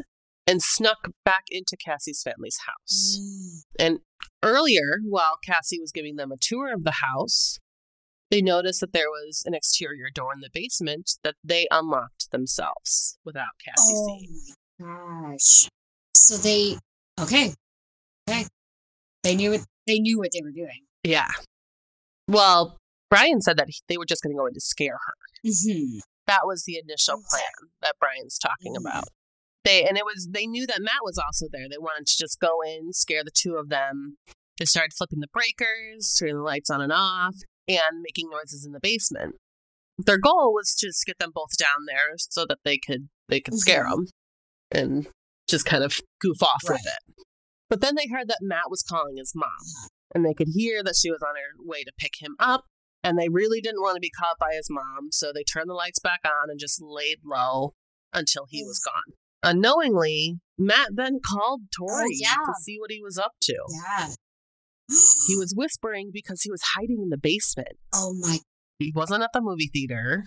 [0.45, 3.17] and snuck back into Cassie's family's house.
[3.19, 3.61] Mm.
[3.79, 3.99] And
[4.43, 7.59] earlier, while Cassie was giving them a tour of the house,
[8.31, 13.17] They noticed that there was an exterior door in the basement that they unlocked themselves
[13.23, 14.39] without Cassie Oh seeing.
[14.79, 15.69] my gosh.
[16.15, 16.77] So they
[17.21, 17.53] okay.
[18.27, 18.45] Okay.
[19.21, 20.81] They knew what they knew what they were doing.
[21.03, 21.29] Yeah.
[22.27, 22.77] Well,
[23.09, 25.13] Brian said that they were just going to go in to scare her.
[25.45, 25.99] Mm-hmm.
[26.25, 28.79] That was the initial plan that Brian's talking Mhm.
[28.81, 29.09] about.
[29.63, 31.69] They and it was they knew that Matt was also there.
[31.69, 34.17] They wanted to just go in, scare the two of them.
[34.59, 37.35] They started flipping the breakers, turning the lights on and off,
[37.67, 39.35] and making noises in the basement.
[39.97, 43.39] Their goal was to just get them both down there so that they could they
[43.39, 44.03] could scare mm-hmm.
[44.03, 44.07] them
[44.71, 45.07] and
[45.47, 47.25] just kind of goof off with it.
[47.69, 49.49] But then they heard that Matt was calling his mom,
[50.13, 52.65] and they could hear that she was on her way to pick him up.
[53.05, 55.73] And they really didn't want to be caught by his mom, so they turned the
[55.73, 57.73] lights back on and just laid low
[58.13, 59.15] until he was gone.
[59.43, 62.35] Unknowingly, Matt then called oh, Torey Oh, yeah.
[62.45, 63.55] to see what he was up to.
[63.69, 64.09] Yeah.
[65.27, 67.77] He was whispering because he was hiding in the basement.
[67.93, 68.39] Oh my
[68.79, 70.25] He wasn't at the movie theater.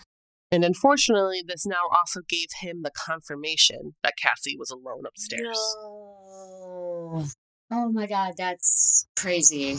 [0.50, 5.59] And unfortunately, this now also gave him the confirmation that Cassie was alone upstairs.
[5.83, 7.24] No.
[7.70, 9.79] Oh my god, that's crazy.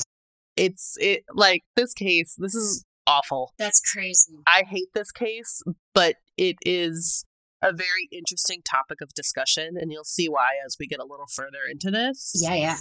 [0.56, 3.54] It's it like this case, this is awful.
[3.58, 4.34] That's crazy.
[4.46, 7.26] I hate this case, but it is
[7.62, 11.28] a very interesting topic of discussion, and you'll see why as we get a little
[11.32, 12.34] further into this.
[12.36, 12.78] Yeah, yeah.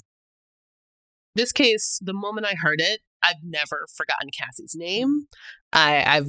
[1.35, 5.27] This case, the moment I heard it, I've never forgotten Cassie's name.
[5.73, 6.29] I I've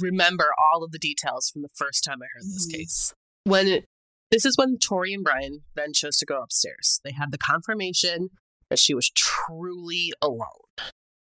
[0.00, 2.74] remember all of the details from the first time I heard this Mhm.
[2.74, 3.14] case.
[3.44, 3.84] When it,
[4.30, 7.00] this is when Torey and Brian then chose to go upstairs.
[7.04, 8.30] They had the confirmation
[8.68, 10.68] that she was truly alone.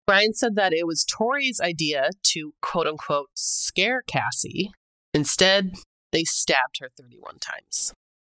[0.08, 4.72] Brian said that it was Torey's idea to quote unquote scare Cassie.
[5.14, 5.74] Instead,
[6.16, 7.94] they stabbed her 31 times.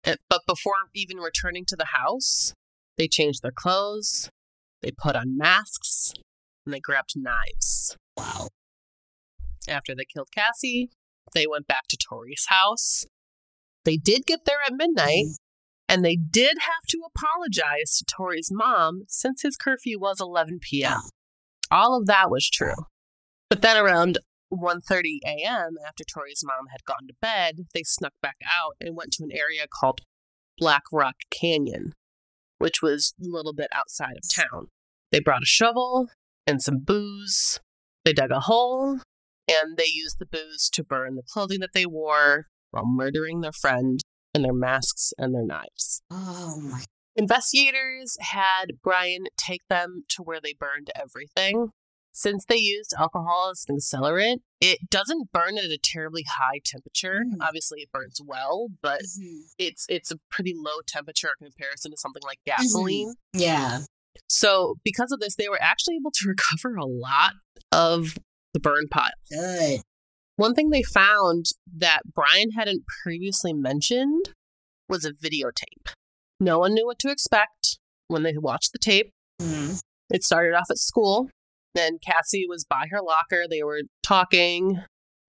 [0.04, 2.54] Uh, But before even returning to the house,
[2.96, 4.30] they changed their clothes,
[4.82, 6.14] they put on masks,
[6.64, 7.96] and they grabbed knives.
[8.16, 8.48] Wow.
[9.68, 10.88] After they killed Cassie,
[11.34, 13.04] they went back to Torey's house.
[13.84, 15.26] They did get there at midnight,
[15.86, 21.00] and they did have to apologize to Torey's mom since his curfew was 11 p.m.
[21.70, 22.86] All of that was true.
[23.50, 24.18] But then around
[24.58, 29.12] 1:30 a.m., after Torey's mom had gone to bed, they snuck back out and went
[29.12, 30.00] to an area called
[30.58, 31.92] Black Rock Canyon,
[32.58, 34.68] which was a little bit outside of town.
[35.12, 36.08] They brought a shovel
[36.46, 37.60] and some booze.
[38.04, 39.00] They dug a hole
[39.48, 43.52] and they used the booze to burn the clothing that they wore while murdering their
[43.52, 44.00] friend
[44.34, 46.02] and their masks and their knives.
[46.10, 46.84] Oh my
[47.18, 51.70] Investigators had Brian take them to where they burned everything.
[52.18, 57.24] Since they used alcohol as an accelerant, it doesn't burn at a terribly high temperature.
[57.30, 57.46] Mm.
[57.46, 59.42] Obviously, it burns well, but Mhm.
[59.58, 62.62] it's it's a pretty low temperature in comparison to something like Mm-hmm.
[62.62, 63.14] gasoline.
[63.34, 63.80] Yeah.
[64.30, 67.34] So, because of this, they were actually able to recover a lot
[67.70, 68.16] of
[68.54, 69.10] the burn pile.
[69.30, 69.80] Good.
[70.36, 71.44] One thing they found
[71.76, 74.30] that Brian hadn't previously mentioned
[74.88, 75.92] was a videotape.
[76.40, 77.76] No one knew what to expect
[78.08, 79.10] when they watched the tape.
[79.38, 79.80] Mm.
[80.08, 81.28] It started off at school.
[81.76, 83.44] Then Cassie was by her locker.
[83.48, 84.82] They were talking.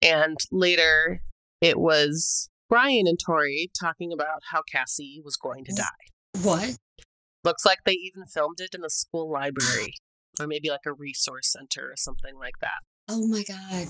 [0.01, 1.21] And later,
[1.59, 6.41] it was Brian and Torey talking about how Cassie was going to die.
[6.43, 6.77] What?
[7.43, 9.95] Looks like they even filmed it in the school library
[10.39, 12.79] or maybe like a resource center or something like that.
[13.09, 13.89] Oh my god.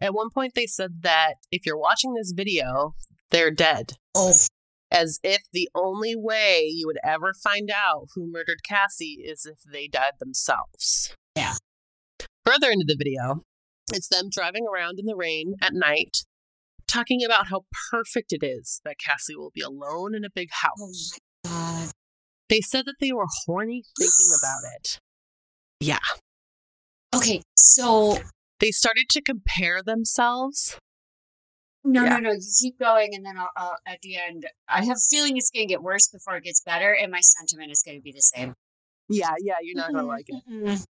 [0.00, 2.94] At one point, they said that if you're watching this video,
[3.30, 3.92] they're dead.
[4.16, 4.32] Oh.
[4.90, 9.58] As if the only way you would ever find out who murdered Cassie is if
[9.70, 11.14] they died themselves.
[11.36, 11.54] Yeah.
[12.52, 13.44] Further into the video,
[13.94, 16.18] it's them driving around in the rain at night,
[16.86, 20.68] talking about how perfect it is that Cassie will be alone in a big Oh
[20.68, 21.12] house.
[21.46, 21.90] god.
[22.50, 24.98] They said that they were horny thinking about it.
[25.80, 25.98] Yeah.
[27.14, 28.18] Okay, so
[28.60, 30.76] They started to compare themselves.
[31.84, 32.18] no, Yeah.
[32.18, 32.32] no, no.
[32.32, 35.50] You keep going, and then I'll, I'll, at the end, I have a feeling it's
[35.50, 38.12] going to get worse before it gets better, and my sentiment is going to be
[38.12, 38.52] the same.
[39.08, 40.86] Yeah, yeah, you're not going to like it.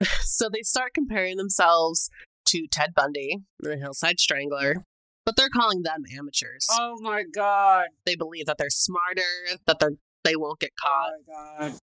[0.22, 2.10] So they start comparing themselves
[2.46, 4.84] to Ted Bundy, the Hillside Strangler,
[5.24, 6.66] but they're calling them amateurs.
[6.70, 7.86] Oh my god.
[8.04, 9.22] They believe that they're smarter,
[9.66, 9.92] that they're
[10.24, 11.10] they won't get oh caught.
[11.10, 11.78] Oh my god.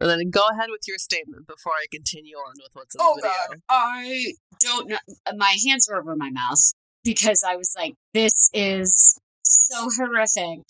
[0.00, 3.16] And then go ahead with your statement before I continue on with what's in Oh
[3.16, 3.32] the video.
[3.50, 3.58] god.
[3.68, 4.98] I don't know.
[5.26, 6.72] Uh, my hands were over my mouth
[7.04, 10.60] because I was like, this is so horrific.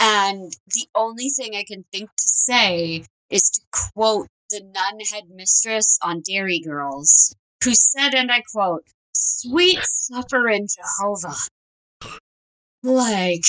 [0.00, 3.60] And the only thing I can think to say is to
[3.94, 7.34] quote the nun headmistress on Derry Girls,
[7.64, 8.84] who said, and I quote,
[9.14, 11.34] Sweet suffering Jehovah.
[12.82, 13.44] Like,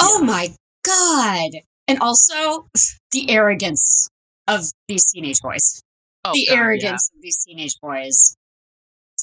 [0.00, 1.50] oh my God.
[1.88, 2.68] And also
[3.12, 4.08] the arrogance
[4.48, 5.80] of these teenage boys
[6.24, 8.36] Oh, the God, arrogance of these teenage boys.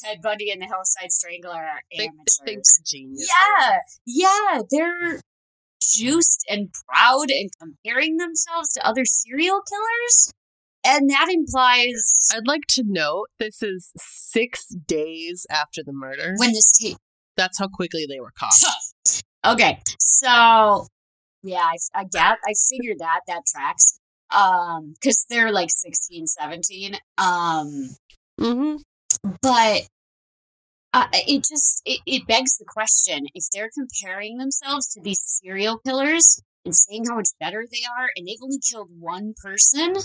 [0.02, 2.40] Ted Bundy and the Hillside Strangler are They, amateurs.
[2.46, 3.30] they think they're genius.
[3.30, 5.22] yeah, yeah, they're
[5.82, 10.32] juiced and proud and comparing themselves to other serial killers,
[10.86, 16.34] and that implies I'd like to note this is six days after the murder.
[16.38, 16.98] when this tape.
[17.36, 18.52] That's how quickly they were caught.
[19.46, 20.88] Okay, so
[21.44, 24.00] yeah, I, I get, I figured that that tracks.
[24.32, 26.96] Um, because they're like 16, 17.
[27.18, 27.90] Um,
[28.40, 28.76] hmm
[29.42, 29.82] but
[30.94, 35.80] uh, it just it, it begs the question if they're comparing themselves to these serial
[35.80, 39.96] killers and saying how much better they are and they've only killed one person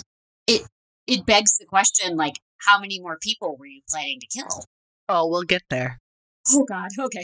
[0.49, 0.61] it
[1.07, 2.35] it begs the question like
[2.67, 4.65] how many more people were you planning to kill
[5.11, 5.97] Oh, we'll get there.
[6.53, 7.23] oh god okay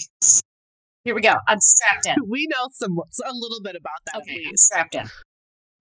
[1.04, 4.22] here we go i'm strapped in We know some a little bit about that.
[4.22, 5.08] okay i'm strapped in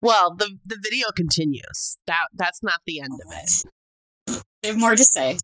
[0.01, 1.97] Well, the the video continues.
[2.09, 4.43] That that's not the end of it.
[4.65, 5.39] I have more to say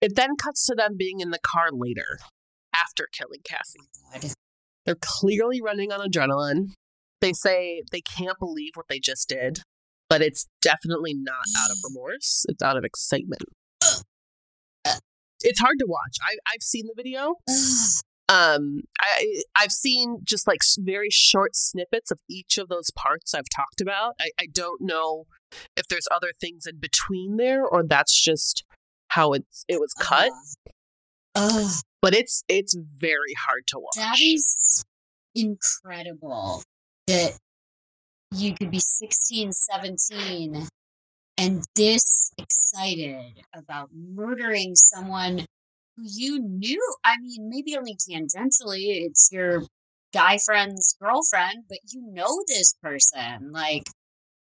[0.00, 2.18] It then cuts to them being in the car later,
[2.74, 3.78] after killing Cassie.
[4.14, 4.32] Oh, god.
[4.84, 6.72] They're clearly running on adrenaline.
[7.20, 9.60] They say they can't believe what they just did,
[10.08, 12.44] but it's definitely not out of remorse.
[12.48, 13.42] It's out of excitement.
[15.42, 16.16] It's hard to watch.
[16.22, 17.34] I, I've seen the video.
[18.28, 23.48] Um, I I've seen just like very short snippets of each of those parts I've
[23.54, 24.14] talked about.
[24.20, 25.26] I, I don't know
[25.76, 28.64] if there's other things in between there or that's just
[29.10, 30.32] how it's it was cut.
[31.36, 31.70] Ugh.
[32.02, 33.94] But it's it's very hard to watch.
[33.94, 34.84] That is
[35.36, 36.64] incredible
[37.06, 37.38] that
[38.32, 40.66] you could be 16, 17
[41.38, 45.44] and this excited about murdering someone
[45.96, 46.82] who you knew.
[47.04, 49.62] I mean, maybe only tangentially, it's your
[50.14, 53.52] guy friend's girlfriend, but you know this person.
[53.52, 53.84] Like,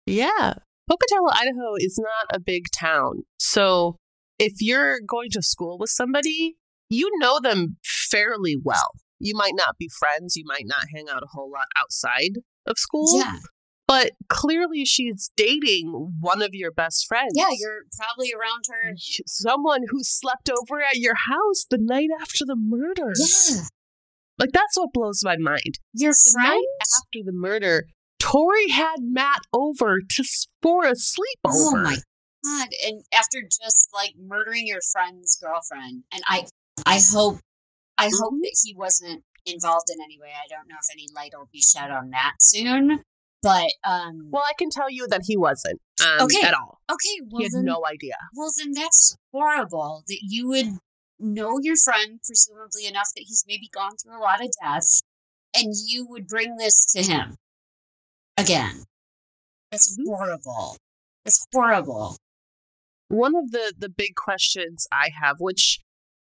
[0.06, 0.54] Yeah.
[0.88, 3.22] Pocatello, Idaho is not a big town.
[3.38, 3.96] So
[4.38, 6.56] if you're going to school with somebody,
[6.90, 8.90] you know them fairly well.
[9.18, 12.78] You might not be friends, you might not hang out a whole lot outside of
[12.78, 13.18] school.
[13.18, 13.38] yeah,
[13.86, 17.32] But clearly she's dating one of your best friends.
[17.34, 18.94] yeah, you're probably around her.
[19.26, 23.12] someone who slept over at your house the night after the murder.
[23.50, 23.62] Yeah,
[24.38, 25.78] Like that's what blows my mind.
[25.92, 26.48] your The friend.
[26.48, 27.84] night after the murder,
[28.20, 30.24] Torey had Matt over to
[30.62, 31.44] for a sleepover.
[31.46, 31.96] Oh my
[32.42, 32.68] god!
[32.86, 36.46] And after just like murdering your friend's girlfriend, and I,
[36.86, 37.38] I hope,
[37.98, 38.40] I hope Mhm.
[38.42, 40.32] that he wasn't involved in any way.
[40.32, 43.02] I don't know if any light will be shed on that soon,
[43.44, 46.44] but um, Well, I can tell you that he wasn't um, Okay.
[46.44, 46.80] at all.
[46.90, 47.20] okay.
[47.30, 48.16] Well, he had then, no idea.
[48.34, 50.66] well then that's horrible that you would
[51.20, 55.00] know your friend presumably enough that he's maybe gone through a lot of death,
[55.54, 57.36] and you would bring this to him
[58.36, 58.82] again.
[59.70, 60.06] That's Mhm.
[60.06, 60.76] horrible.
[61.24, 62.16] That's horrible.
[63.08, 65.80] One of the the big questions I have, which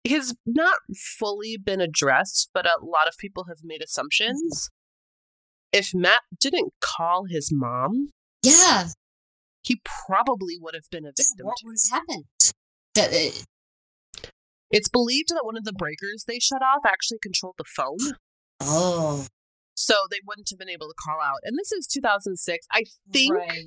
[0.09, 0.79] has not
[1.19, 4.69] fully been addressed, but a lot of people have made assumptions.
[5.73, 8.09] If Matt didn't call his mom,
[8.43, 8.89] Yeah.
[9.63, 12.25] he probably would have been a Yeah, victim what would have happened?
[12.95, 14.27] That uh,
[14.69, 18.15] It's believed that one of the breakers they shut off actually controlled the phone,
[18.61, 19.27] oh,
[19.75, 21.39] so they wouldn't have been able to call out.
[21.43, 22.67] And this is 2006.
[22.71, 23.65] I think right.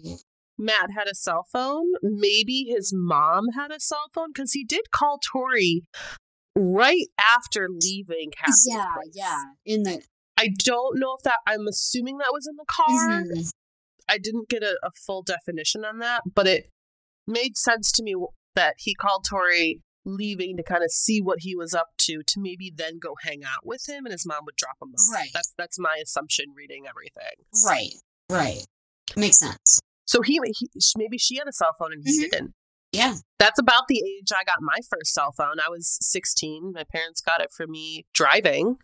[0.58, 1.86] Matt had a cell phone.
[2.02, 5.80] Maybe his mom had a cell phone because he did call Torey
[6.56, 9.12] right after leaving Cassie's yeah, place.
[9.14, 9.42] yeah.
[9.66, 10.02] In the
[10.44, 11.38] I don't know if that.
[11.46, 13.22] I'm assuming that was in the car.
[13.22, 13.50] Mhm.
[14.08, 16.68] I didn't get a, a full definition on that, but it
[17.26, 18.14] made sense to me
[18.54, 22.38] that he called Torey leaving to kind of see what he was up to to
[22.38, 25.00] maybe then go hang out with him and his mom would drop him off.
[25.10, 25.30] Right.
[25.32, 27.44] That's that's my assumption reading everything.
[27.66, 27.94] right,
[28.30, 28.64] right.
[29.16, 29.80] Makes sense.
[30.06, 32.30] So he, he maybe she had a cell phone and he Mhm.
[32.30, 32.52] didn't.
[32.92, 33.14] Yeah.
[33.38, 35.56] That's about the age I got my first cell phone.
[35.66, 36.72] I was 16.
[36.74, 38.76] My parents got it for me driving.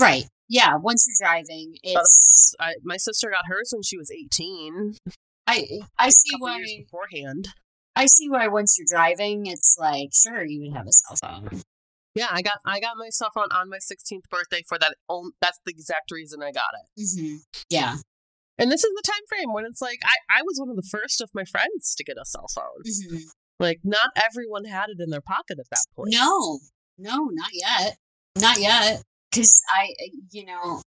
[0.00, 0.24] Right.
[0.48, 0.76] Yeah.
[0.76, 4.96] Once you're driving, it's I, my sister got hers when she was 18.
[5.46, 5.66] I
[5.98, 7.48] I see why beforehand.
[7.96, 11.62] I see why once you're driving, it's like sure you would have a cell phone.
[12.14, 14.94] Yeah, I got I got my cell phone on my 16th birthday for that.
[15.40, 17.02] That's the exact reason I got it.
[17.18, 17.36] hmm
[17.70, 17.96] Yeah.
[18.60, 20.88] And this is the time frame when it's like I, I was one of the
[20.90, 22.82] first of my friends to get a cell phone.
[22.84, 23.18] hmm
[23.58, 26.10] Like not everyone had it in their pocket at that point.
[26.12, 26.58] No,
[26.98, 27.96] no, not yet,
[28.36, 29.02] not yet.
[29.30, 29.94] Because I,
[30.30, 30.82] you know,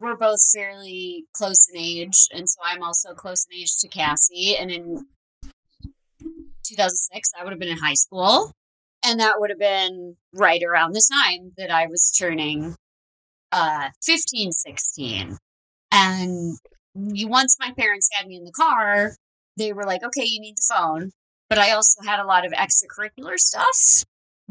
[0.00, 4.56] we're both fairly close in age, and so I'm also close in age to Cassie.
[4.58, 5.06] And in
[6.64, 8.52] 2006, I would have been in high school,
[9.04, 12.74] and that would have been right around the time that I was turning
[13.52, 15.36] uh 15, 16.
[15.92, 16.58] And
[16.94, 19.16] once my parents had me in the car,
[19.56, 21.12] they were like, "Okay, you need the phone."
[21.48, 24.04] But I also had a lot of extracurricular stuff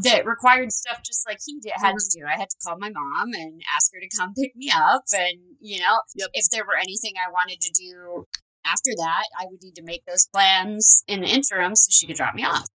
[0.03, 2.25] that required stuff just like he did, had to do.
[2.25, 5.03] I had to call my mom and ask her to come pick me up.
[5.13, 6.29] And, you know, Yep.
[6.33, 8.25] if there were anything I wanted to do
[8.65, 12.15] after that, I would need to make those plans in the interim so she could
[12.15, 12.67] drop me off.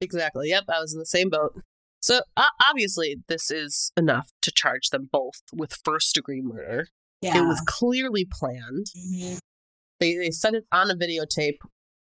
[0.00, 0.48] Exactly.
[0.50, 1.60] Yep, I was in the same boat.
[2.00, 6.88] So uh, obviously, this is enough to charge them both with first degree murder.
[7.22, 7.38] Yeah.
[7.38, 8.86] It was clearly planned.
[8.96, 9.38] Mhm.
[10.00, 11.56] They they said it on a videotape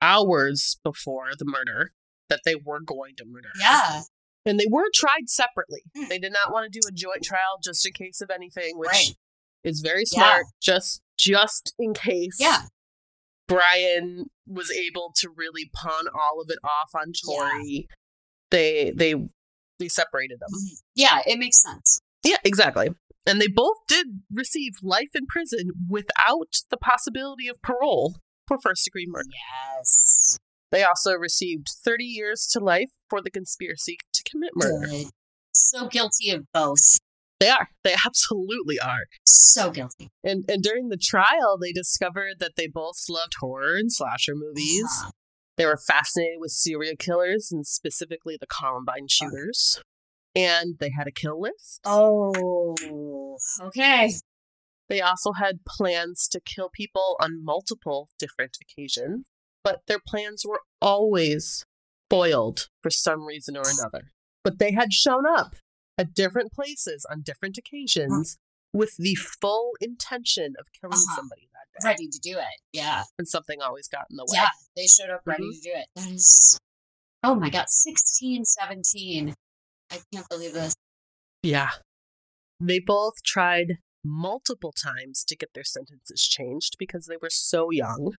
[0.01, 1.91] hours before the murder
[2.29, 3.49] that they were going to murder.
[3.61, 4.01] her.
[4.45, 4.51] Yeah.
[4.51, 5.81] and they were tried separately.
[5.95, 6.05] Hmm.
[6.09, 8.89] They did not want to do a joint trial just in case of anything, which
[8.89, 9.15] Right.
[9.63, 10.15] is very Yeah.
[10.17, 10.45] smart.
[10.61, 12.37] Just just in case.
[12.39, 12.63] Yeah.
[13.47, 17.35] Brian was able to really pawn all of it off on Yeah.
[17.35, 17.87] Torey.
[18.51, 19.15] They they
[19.79, 20.49] they separated them.
[20.53, 20.81] Mhm.
[20.95, 21.99] Yeah, it makes sense.
[22.23, 22.89] Yeah, exactly.
[23.25, 28.17] And they both did receive life in prison without the possibility of parole
[28.47, 29.29] for first degree murder.
[29.77, 30.37] Yes.
[30.71, 34.87] They also received 30 years to life for the conspiracy to commit murder.
[34.87, 35.07] Good.
[35.53, 36.99] So guilty of both.
[37.39, 37.69] They are.
[37.83, 39.05] They absolutely are.
[39.25, 40.09] So guilty.
[40.23, 44.83] And and during the trial, they discovered that they both loved horror and slasher movies.
[44.83, 45.11] Uh-huh.
[45.57, 49.81] They were fascinated with serial killers and specifically the Columbine shooters.
[50.35, 51.81] And they had a kill list.
[51.83, 54.13] Oh, okay.
[54.87, 59.25] They also had plans to kill people on multiple different occasions,
[59.63, 61.65] but their plans were always
[62.09, 64.11] foiled for some reason or another.
[64.43, 65.55] But they had shown up
[65.97, 68.37] at different places on different occasions
[68.73, 71.15] with the full intention of killing Uh-huh.
[71.15, 71.89] somebody that day.
[71.89, 72.61] Ready to do it.
[72.71, 73.03] Yeah.
[73.17, 74.37] And something always got in the way.
[74.39, 74.47] Yeah.
[74.75, 75.87] They showed up ready to do it.
[75.95, 76.57] That is,
[77.23, 79.33] oh my God, 16, 17.
[79.91, 80.75] I can't believe this.
[81.43, 81.69] Yeah.
[82.59, 88.13] They both tried multiple times to get their sentences changed because they were so young,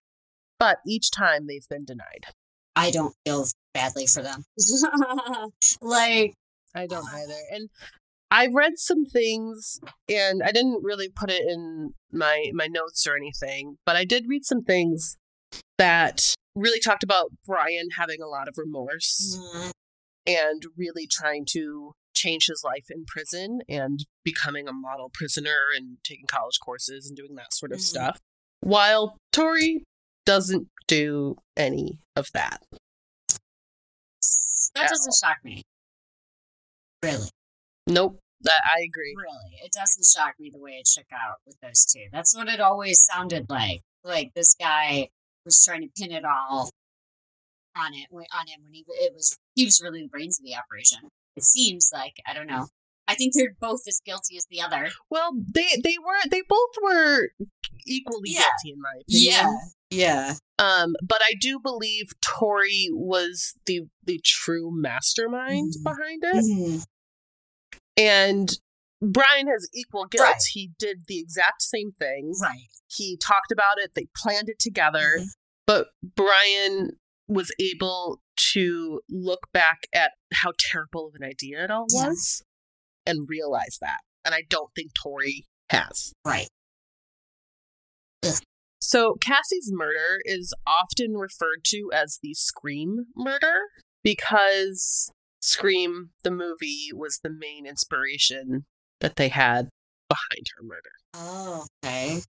[0.61, 2.27] but each time they've been denied.
[2.75, 4.43] I don't feel badly for them.
[5.81, 6.35] like,
[6.75, 7.39] I don't either.
[7.51, 7.69] And
[8.29, 13.15] I read some things and I didn't really put it in my my notes or
[13.15, 15.17] anything, but I did read some things
[15.79, 19.71] that really talked about Brian having a lot of remorse mm,
[20.27, 25.97] and really trying to change his life in prison and becoming a model prisoner and
[26.03, 27.83] taking college courses and doing that sort of Mhm.
[27.83, 28.19] stuff.
[28.59, 29.81] While Torey
[30.25, 32.61] doesn't do any of that.
[34.75, 35.63] that At doesn't shock me.
[37.03, 37.29] Really.
[37.87, 38.19] Nope.
[38.43, 39.13] That I agree.
[39.15, 39.59] Really.
[39.63, 42.05] It doesn't shock me the way it shook out with those two.
[42.11, 43.81] That's what it always sounded like.
[44.03, 45.09] Like this guy
[45.45, 46.71] was trying to pin it all
[47.77, 50.55] on it on him when he it was he was really the brains of the
[50.55, 50.99] operation.
[51.35, 52.67] It seems like I don't know.
[53.07, 54.89] I think they're both as guilty as the other.
[55.09, 57.29] Well, they they were they both were
[57.85, 58.41] equally Yeah.
[58.41, 59.31] guilty in my opinion.
[59.33, 59.57] Yeah.
[60.59, 65.83] Um, but I do believe Torey was the the true mastermind Mhm.
[65.83, 66.85] behind it, Mhm.
[67.97, 68.49] and
[69.01, 70.27] Brian has equal guilt.
[70.27, 70.41] Right.
[70.53, 72.33] He did the exact same thing.
[72.39, 72.69] Right.
[72.87, 73.93] He talked about it.
[73.95, 75.27] They planned it together, Mhm.
[75.65, 78.21] but Brian was able
[78.53, 82.09] to look back at how terrible of an idea it all Yeah.
[82.09, 82.43] was
[83.05, 84.01] and realize that.
[84.23, 86.13] And I don't think Torey has.
[86.25, 86.49] Right.
[88.81, 93.59] So Cassie's murder is often referred to as the Scream murder
[94.03, 98.65] because Scream, the movie, was the main inspiration
[98.99, 99.69] that they had
[100.09, 100.91] behind her murder.
[101.13, 102.21] Oh, okay.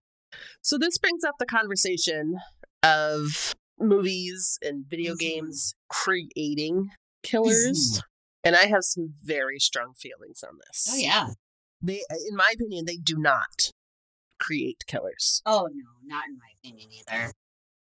[0.62, 2.36] So this brings up the conversation
[2.82, 5.18] of movies and video Mhm.
[5.18, 6.90] games creating
[7.22, 8.00] killers.
[8.44, 10.88] And I have some very strong feelings on this.
[10.90, 11.30] Oh yeah.
[11.80, 13.70] They in my opinion, they do not
[14.43, 15.40] create killers.
[15.47, 17.32] Oh no, not in my opinion either.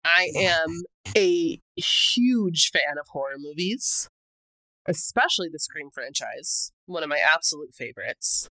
[0.05, 0.83] I am
[1.17, 4.07] a huge fan of horror movies,
[4.87, 8.47] especially the Scream franchise, one of my absolute favorites.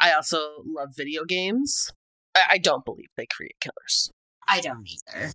[0.00, 1.92] I also love video games.
[2.34, 4.10] I, I don't believe they create killers.
[4.48, 5.32] I don't either.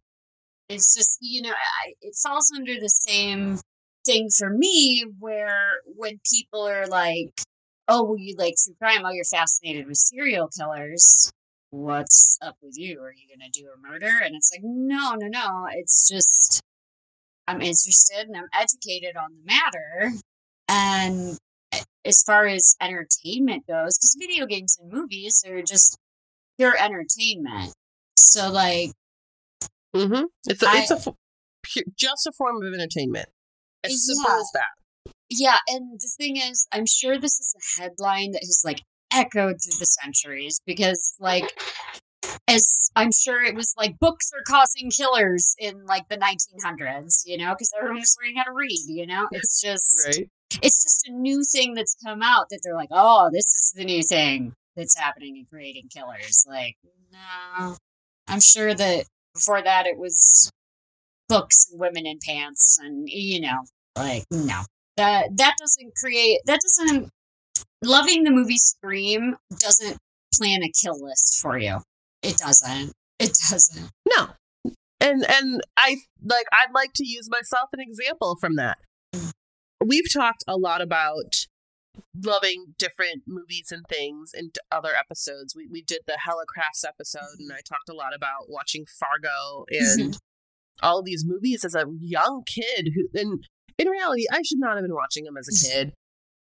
[0.68, 3.60] It's just, you know, I, it falls under the same
[4.04, 7.42] thing for me where when people are like,
[7.88, 11.32] oh, well, you like true crime, oh, you're fascinated with serial killers.
[11.72, 13.02] What's up with you?
[13.02, 14.20] Are you going to do a murder?
[14.24, 15.68] And it's like, no, no, no.
[15.74, 16.62] It's just,
[17.48, 20.18] I'm interested and I'm educated on the matter.
[20.70, 21.38] And
[22.06, 25.98] as far as entertainment goes, because video games and movies are just
[26.58, 27.74] pure entertainment.
[28.18, 28.92] So, like,
[29.96, 30.26] Mm-hmm.
[30.48, 33.30] It's a, I- it's a f- pu- just a form of entertainment.
[33.82, 34.40] As simple Yeah.
[34.42, 35.12] as that.
[35.30, 38.82] Yeah, and the thing is, I'm sure this is a headline that has like
[39.16, 41.52] echoed through the centuries because, like,
[42.48, 47.38] as I'm sure it was like books are causing killers in like the 1900s, you
[47.38, 49.28] know, because everyone was learning how to read, you know?
[49.32, 50.30] It's just, Right.
[50.62, 53.86] it's just a new thing that's come out that they're like, oh, this is the
[53.86, 56.46] new thing that's happening in creating killers.
[56.48, 56.76] Like,
[57.12, 57.78] no,
[58.28, 60.52] I'm sure that before that it was
[61.28, 63.64] books and women in pants, and you know,
[63.96, 64.62] like no,
[64.98, 67.10] that that doesn't create that doesn't
[67.84, 69.98] loving the movie Scream doesn't
[70.34, 71.80] plan a kill list for you.
[72.22, 72.94] It doesn't.
[73.20, 73.92] It doesn't.
[74.18, 74.30] No.
[75.00, 78.78] And and I like I'd like to use myself an example from that.
[79.84, 81.46] We've talked a lot about
[82.24, 85.56] loving different movies and things in other episodes.
[85.56, 90.18] We we did the Hellacrafts episode and I talked a lot about watching Fargo and
[90.82, 93.46] all these movies as a young kid who and
[93.78, 95.94] in reality I should not have been watching them as a kid.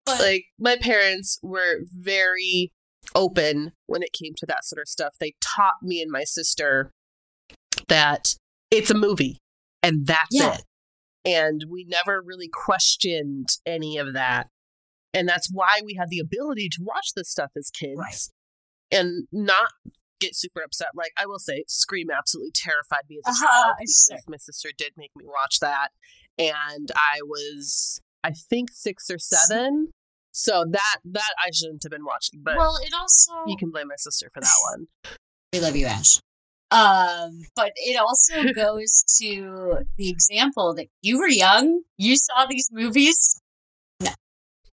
[0.07, 2.73] But like my parents were very
[3.15, 5.15] open when it came to that sort of stuff.
[5.21, 6.91] They taught me and my sister
[7.89, 8.35] that
[8.71, 9.39] it's a movie
[9.83, 10.55] and that's Yeah.
[10.55, 10.63] it.
[11.27, 14.49] And we never really questioned any of that.
[15.15, 18.21] And that's why we had the ability to watch this stuff as kids Right.
[18.91, 19.71] and not
[20.21, 20.89] get super upset.
[20.95, 24.71] Like I will say, Scream absolutely terrified me as a Uh-huh, child because my sister
[24.77, 25.93] did make me watch that.
[26.39, 29.91] And I was, I think, six or seven.
[30.33, 33.87] So that that I shouldn't have been watching, but well, it also you can blame
[33.87, 34.87] my sister for that one.
[35.53, 36.19] we love you, Ash.
[36.73, 42.69] Um, but it also goes to the example that you were young, you saw these
[42.73, 43.41] movies,
[44.03, 44.11] no,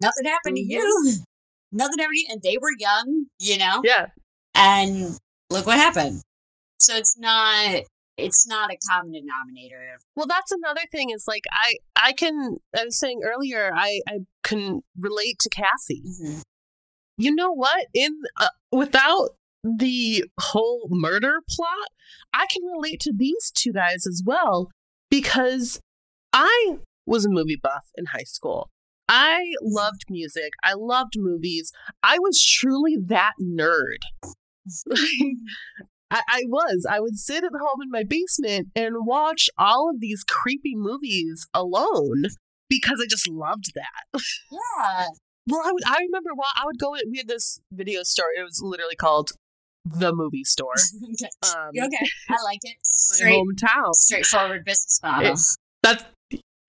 [0.02, 1.14] nothing happened to you,
[1.72, 4.08] nothing happened to you, and they were young, you know, Yeah,
[4.56, 5.16] and
[5.52, 6.22] look what happened.
[6.80, 7.84] So it's not
[8.18, 9.98] it's not a common denominator.
[10.16, 14.20] Well, that's another thing is like I I can I was saying earlier I I
[14.44, 16.04] can relate to Cassie.
[17.18, 17.88] You know what?
[17.94, 19.30] In uh, without
[19.64, 21.90] the whole murder plot,
[22.34, 24.70] I can relate to these two guys as well
[25.10, 25.80] because
[26.34, 28.70] I was a movie buff in high school.
[29.08, 30.52] I loved music.
[30.64, 31.74] I loved movies.
[32.02, 34.00] I was truly that nerd.
[36.12, 36.86] I, I was.
[36.90, 41.48] I would sit at home in my basement and watch all of these creepy movies
[41.54, 42.26] alone
[42.70, 44.22] because I just loved that.
[44.52, 45.08] Yeah.
[45.50, 45.84] Well, I would.
[45.88, 46.94] I remember while I would go.
[47.10, 48.28] We had this video store.
[48.38, 49.32] It was literally called
[49.86, 50.76] the movie store.
[51.04, 51.30] okay.
[51.58, 52.06] Um, okay.
[52.30, 52.76] I like it.
[52.78, 53.94] my Straight hometown.
[53.94, 55.36] straightforward business model.
[55.82, 56.06] That's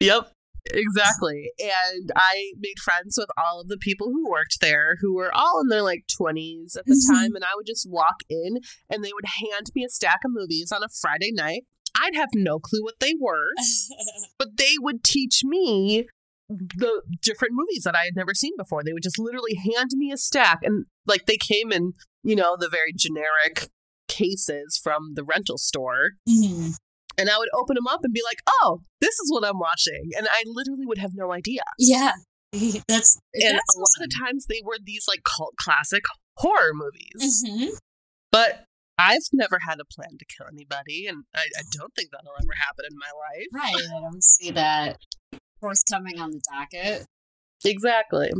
[0.00, 0.30] yep,
[0.70, 1.50] exactly.
[1.58, 5.60] And I made friends with all of the people who worked there, who were all
[5.60, 7.14] in their like twenties at the Mhm.
[7.14, 7.34] time.
[7.34, 8.58] And I would just walk in,
[8.88, 11.64] and they would hand me a stack of movies on a Friday night.
[11.94, 13.50] I'd have no clue what they were,
[14.38, 16.06] but they would teach me
[16.48, 18.82] the different movies that I had never seen before.
[18.82, 21.92] They would just literally hand me a stack, and like they came in,
[22.22, 23.68] you know, the very generic
[24.08, 26.74] cases from the rental store Mhm.
[27.22, 30.10] And I would open them up and be like, "Oh, this is what I'm watching,"
[30.18, 31.62] and I literally would have no idea.
[31.78, 32.12] Yeah.
[32.52, 36.02] That's And that's a lot of times they were these like cult classic
[36.36, 37.70] horror movies, Mhm.
[38.30, 38.64] but
[38.98, 42.52] I've never had a plan to kill anybody, and I, I don't think that'll ever
[42.66, 43.46] happen in my life.
[43.54, 43.96] Right.
[43.96, 44.98] I don't see that
[45.60, 47.06] forthcoming on the docket.
[47.64, 48.30] Exactly.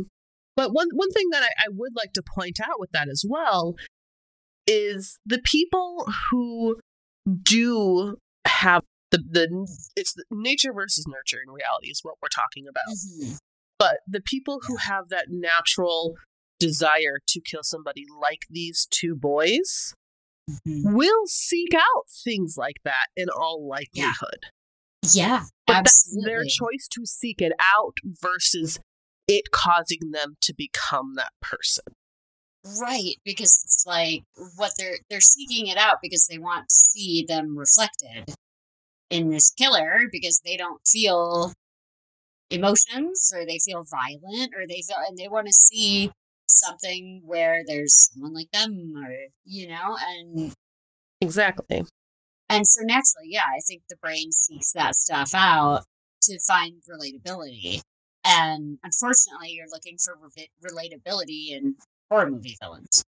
[0.55, 3.23] But one one thing that I, I would like to point out with that as
[3.27, 3.75] well
[4.67, 6.77] is the people who
[7.41, 8.17] do
[8.63, 9.45] have the the
[9.95, 12.95] it's the nature versus nurture in reality is what we're talking about.
[12.95, 13.37] Mhm.
[13.79, 16.15] but the people who have that natural
[16.59, 19.93] desire to kill somebody like these two boys
[20.49, 20.93] Mhm.
[20.95, 24.41] will seek out things like that in all likelihood.
[25.13, 25.45] Yeah.
[25.67, 26.21] But absolutely.
[26.21, 28.79] that's their choice to seek it out versus
[29.27, 31.85] it causing them to become that person.
[32.79, 34.23] Right, because it's like
[34.55, 38.33] what they're they're seeking it out because they want to see them reflected
[39.09, 41.53] in this killer because they don't feel
[42.49, 46.11] emotions or they feel violent or they feel and they want to see
[46.47, 49.09] something where there's someone like them or
[49.45, 50.53] you know and
[51.21, 51.83] Exactly.
[52.49, 55.83] and so naturally yeah i think the brain seeks that stuff out
[56.21, 57.81] to find relatability
[58.25, 61.75] and unfortunately you're looking for re- relatability in
[62.11, 63.03] horror movie villains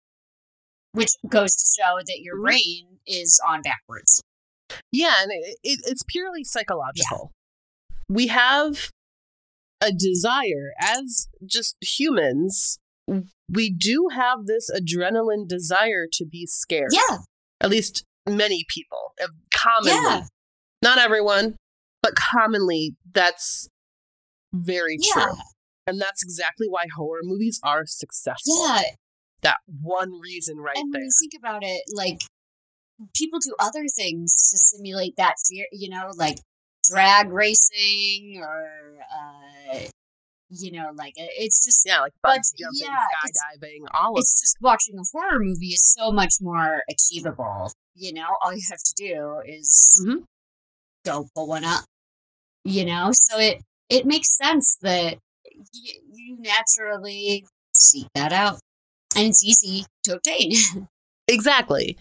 [0.92, 2.42] which goes to show that your Mhm.
[2.42, 4.22] brain is on backwards
[4.92, 7.32] Yeah, and it, it, it's purely psychological.
[8.08, 8.90] We have
[9.80, 12.78] a desire as just humans.
[13.48, 16.90] We do have this adrenaline desire to be scared.
[16.92, 17.18] yeah
[17.60, 19.90] At least many people, uh, commonly.
[20.02, 20.20] Yeah.
[20.82, 21.56] Not everyone,
[22.02, 23.68] but commonly, that's
[24.52, 25.34] very yeah true.
[25.86, 28.54] And that's exactly why horror movies are successful.
[28.66, 28.82] yeah
[29.42, 31.02] That one reason right and when there.
[31.02, 32.20] you think about it like
[33.14, 36.38] people do other things to simulate that fear you know like
[36.90, 38.68] drag racing or
[39.12, 39.80] uh
[40.50, 44.56] You know, like it's just Yeah, like bungee jumping, yeah, skydiving, all of it's just
[44.60, 47.72] watching a horror movie is so much more achievable.
[47.96, 49.68] You know, all you have to do is
[50.06, 50.24] Mhm.
[51.04, 51.84] go pull one up.
[52.64, 55.18] You know, so it it makes sense that
[55.54, 58.58] y- you naturally seek that out,
[59.16, 60.50] and it's easy to obtain.
[61.28, 61.98] Exactly.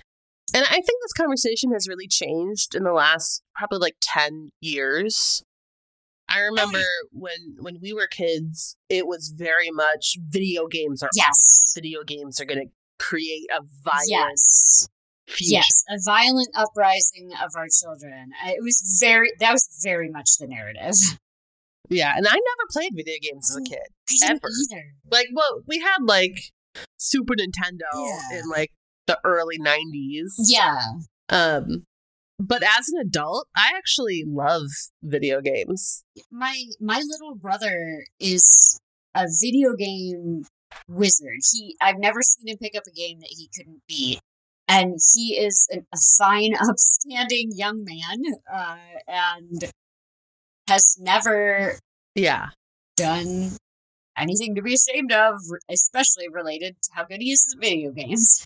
[0.54, 5.43] And I think this conversation has really changed in the last probably like 10 years.
[6.28, 6.82] I remember
[7.12, 12.39] when when we were kids, it was very much video games are yes, video games
[12.39, 14.88] are going to create a violent yes,
[15.28, 15.54] future.
[15.54, 18.32] yes, a violent uprising of our children.
[18.48, 20.96] It was very that was very much the narrative.
[21.89, 23.88] Yeah, and I never played video games as a oh, kid.
[24.10, 24.50] I didn't Ever.
[24.74, 24.84] either.
[25.12, 26.52] Like, well, we had like
[26.98, 28.39] Super Nintendo Yeah.
[28.39, 28.72] in like
[29.08, 30.34] the early 90s.
[30.47, 30.80] Yeah,
[31.30, 31.84] Um
[32.38, 34.68] but as an adult, I actually love
[35.01, 36.03] video games.
[36.32, 38.80] my my little brother is
[39.16, 40.45] a video game
[40.89, 41.39] wizard.
[41.53, 44.20] He I've never seen him pick up a game that he couldn't beat.
[44.68, 48.78] And he is an, a fine, upstanding young man, uh,
[49.08, 49.72] and
[50.68, 51.78] has never
[52.16, 52.49] Yeah.
[52.97, 53.51] done
[54.18, 55.36] anything to be ashamed of,
[55.70, 58.43] especially related to how good he is at video games.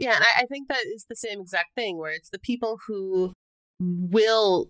[0.00, 2.78] Yeah, and I, I think that is the same exact thing where it's the people
[2.88, 3.34] who
[3.78, 4.68] will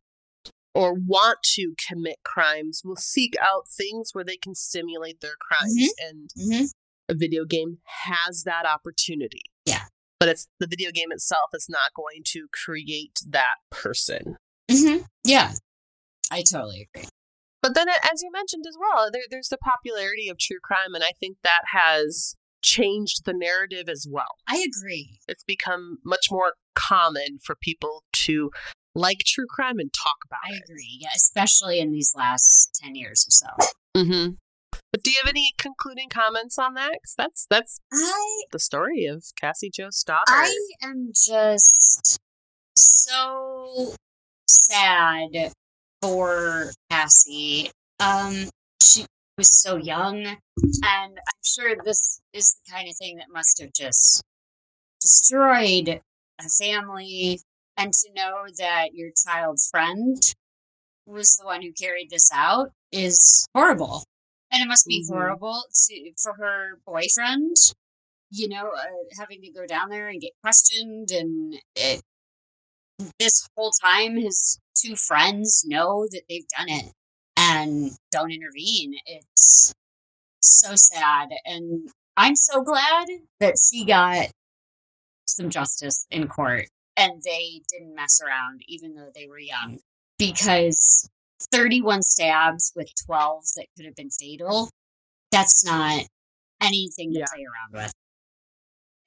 [0.74, 5.92] or want to commit crimes will seek out things where they can stimulate their crimes
[6.00, 6.64] and Mm-hmm.
[7.08, 9.42] a video game has that opportunity.
[9.66, 9.84] Yeah.
[10.18, 14.36] But it's the video game itself is not going to create that person.
[14.70, 15.02] Mm-hmm.
[15.24, 15.52] Yeah,
[16.30, 17.08] I totally agree.
[17.62, 21.02] But then, as you mentioned as well, there, there's the popularity of true crime, and
[21.04, 24.36] I think that has changed the narrative as well.
[24.48, 25.18] I agree.
[25.28, 28.50] It's become much more common for people to
[28.94, 30.62] like true crime and talk about I it.
[30.64, 30.98] agree.
[31.00, 33.70] Yeah, especially in these last ten years or so.
[33.96, 34.32] Mm-hmm.
[34.92, 36.90] But do you have any concluding comments on that?
[37.04, 40.26] 'Cause that's that's I the story of Cassie Jo Stoddart.
[40.28, 42.18] I am just
[42.76, 43.94] so
[44.48, 45.52] sad
[46.02, 47.70] for Cassie.
[48.00, 48.48] Um,
[48.82, 49.06] she
[49.36, 50.38] was so young, and
[50.82, 54.22] I'm sure this is the kind of thing that must have just
[55.00, 56.00] destroyed
[56.38, 57.40] a family.
[57.76, 60.20] And to know that your child's friend
[61.06, 64.04] was the one who carried this out is horrible.
[64.52, 65.08] And it must be Mhm.
[65.08, 67.56] horrible to, for her boyfriend
[68.30, 68.86] you know, uh,
[69.18, 72.00] having to go down there and get questioned, and it,
[73.18, 76.92] this whole time, his two friends know that they've done it
[77.40, 78.94] and don't intervene.
[79.06, 79.72] It's
[80.42, 83.08] so sad, and I'm so glad
[83.40, 84.28] that she got
[85.26, 86.66] some justice in court,
[86.96, 89.78] and they didn't mess around, even though they were young,
[90.18, 91.08] because
[91.50, 94.68] 31 stabs with 12 that could have been fatal.
[95.32, 96.04] That's not
[96.60, 97.26] anything to Yeah.
[97.32, 97.92] play around with.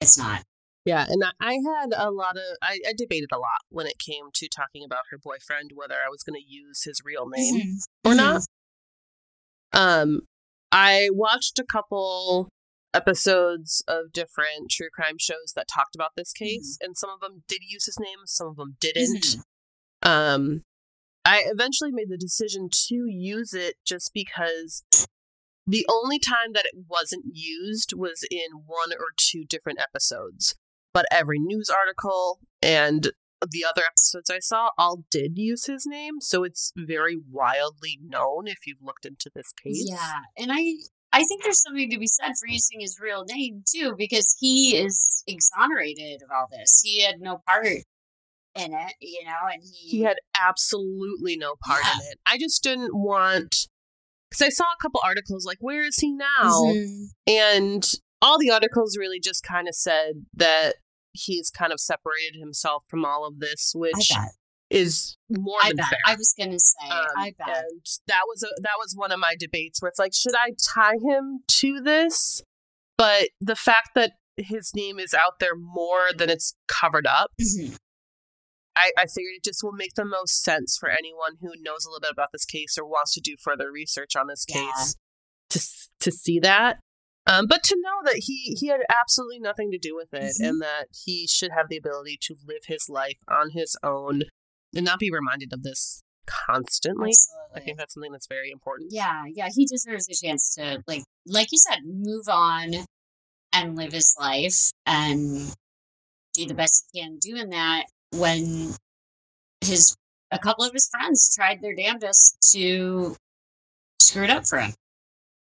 [0.00, 0.42] It's not.
[0.84, 4.26] Yeah, and I, had a lot of I, I debated a lot when it came
[4.34, 7.84] to talking about her boyfriend, whether I was going to use his real name Mhm.
[8.04, 8.16] or Mhm.
[8.16, 8.42] not.
[9.72, 10.20] Um,
[10.70, 12.48] I watched a couple
[12.92, 17.44] episodes of different true crime shows that talked about this case, and some of them
[17.48, 19.36] did use his name, some of them didn't.
[20.02, 20.08] Mhm.
[20.08, 20.62] Um,
[21.24, 24.84] I eventually made the decision to use it just because
[25.66, 30.54] the only time that it wasn't used was in one or two different episodes.
[30.94, 33.10] But every news article and
[33.50, 38.46] the other episodes I saw all did use his name, so it's very wildly known
[38.46, 39.84] if you've looked into this case.
[39.86, 40.76] Yeah, and I
[41.12, 44.76] I think there's something to be said for using his real name too, because he
[44.76, 46.80] is exonerated of all this.
[46.82, 51.82] He had no part in it, you know, and he, He had absolutely no part
[51.84, 51.92] Yeah.
[51.94, 52.18] in it.
[52.24, 53.68] I just didn't want
[54.30, 57.08] because I saw a couple articles like, "Where is he now?" Mhm.
[57.26, 57.92] And
[58.22, 60.76] all the articles really just kind of said that
[61.14, 64.10] he's kind of separated himself from all of this, which
[64.70, 65.86] is more I than bet.
[65.88, 65.98] fair.
[66.06, 66.88] I was gonna say.
[66.90, 67.48] Um, I bet.
[67.48, 70.50] And that was a that was one of my debates where it's like, should I
[70.74, 72.42] tie him to this?
[72.98, 77.76] But the fact that his name is out there more than it's covered up, Mhm.
[78.76, 81.88] I, I figured it just will make the most sense for anyone who knows a
[81.90, 84.66] little bit about this case or wants to do further research on this Yeah.
[84.66, 84.96] case
[85.50, 85.60] to
[86.00, 86.80] to see that.
[87.26, 90.48] Um, but to know that he he had absolutely nothing to do with it, Mhm.
[90.48, 94.24] and that he should have the ability to live his life on his own
[94.74, 97.12] and not be reminded of this constantly.
[97.54, 98.92] I think that's something that's very important.
[98.92, 102.84] Yeah, yeah, he deserves a chance to like like you said, move on
[103.52, 105.54] and live his life and
[106.34, 108.74] do the best he can doing that when
[109.60, 109.96] his
[110.30, 113.16] a couple of his friends tried their damnedest to
[114.00, 114.74] screw it up for him.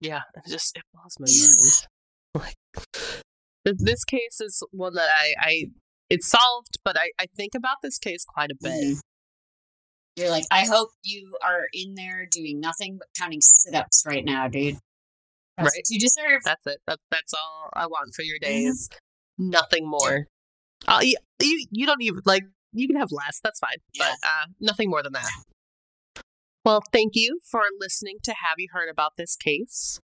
[0.01, 2.55] Yeah, it just it blows my mind.
[3.67, 5.65] Like this case is one that I, I
[6.09, 8.73] it's solved, but I, I think about this case quite a bit.
[8.73, 9.01] Mhm.
[10.17, 14.25] You're like, I hope you are in there doing nothing but counting sit ups right
[14.25, 14.75] now, dude.
[15.57, 15.79] That's Right.
[15.79, 16.43] what you deserve.
[16.45, 16.79] That's it.
[16.87, 18.95] That, that's all I want for your Mm-hmm.
[19.51, 20.27] Nothing more.
[20.89, 23.41] Uh, you, you you don't even like you can have less.
[23.43, 24.05] That's fine, Yeah.
[24.21, 25.29] but uh, nothing more than that.
[26.65, 29.99] Well, thank you for listening to Have You Heard About This Case?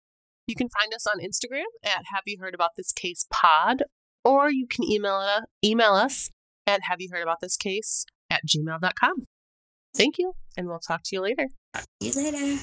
[0.47, 3.85] You can find us on Instagram at Have You Heard About This Case Pod,
[4.25, 6.31] or you can email email us
[6.67, 9.27] at Have You Heard About This Case at gmail.com.
[9.95, 11.49] Thank you, and we'll talk to you later.
[12.03, 12.63] See you later.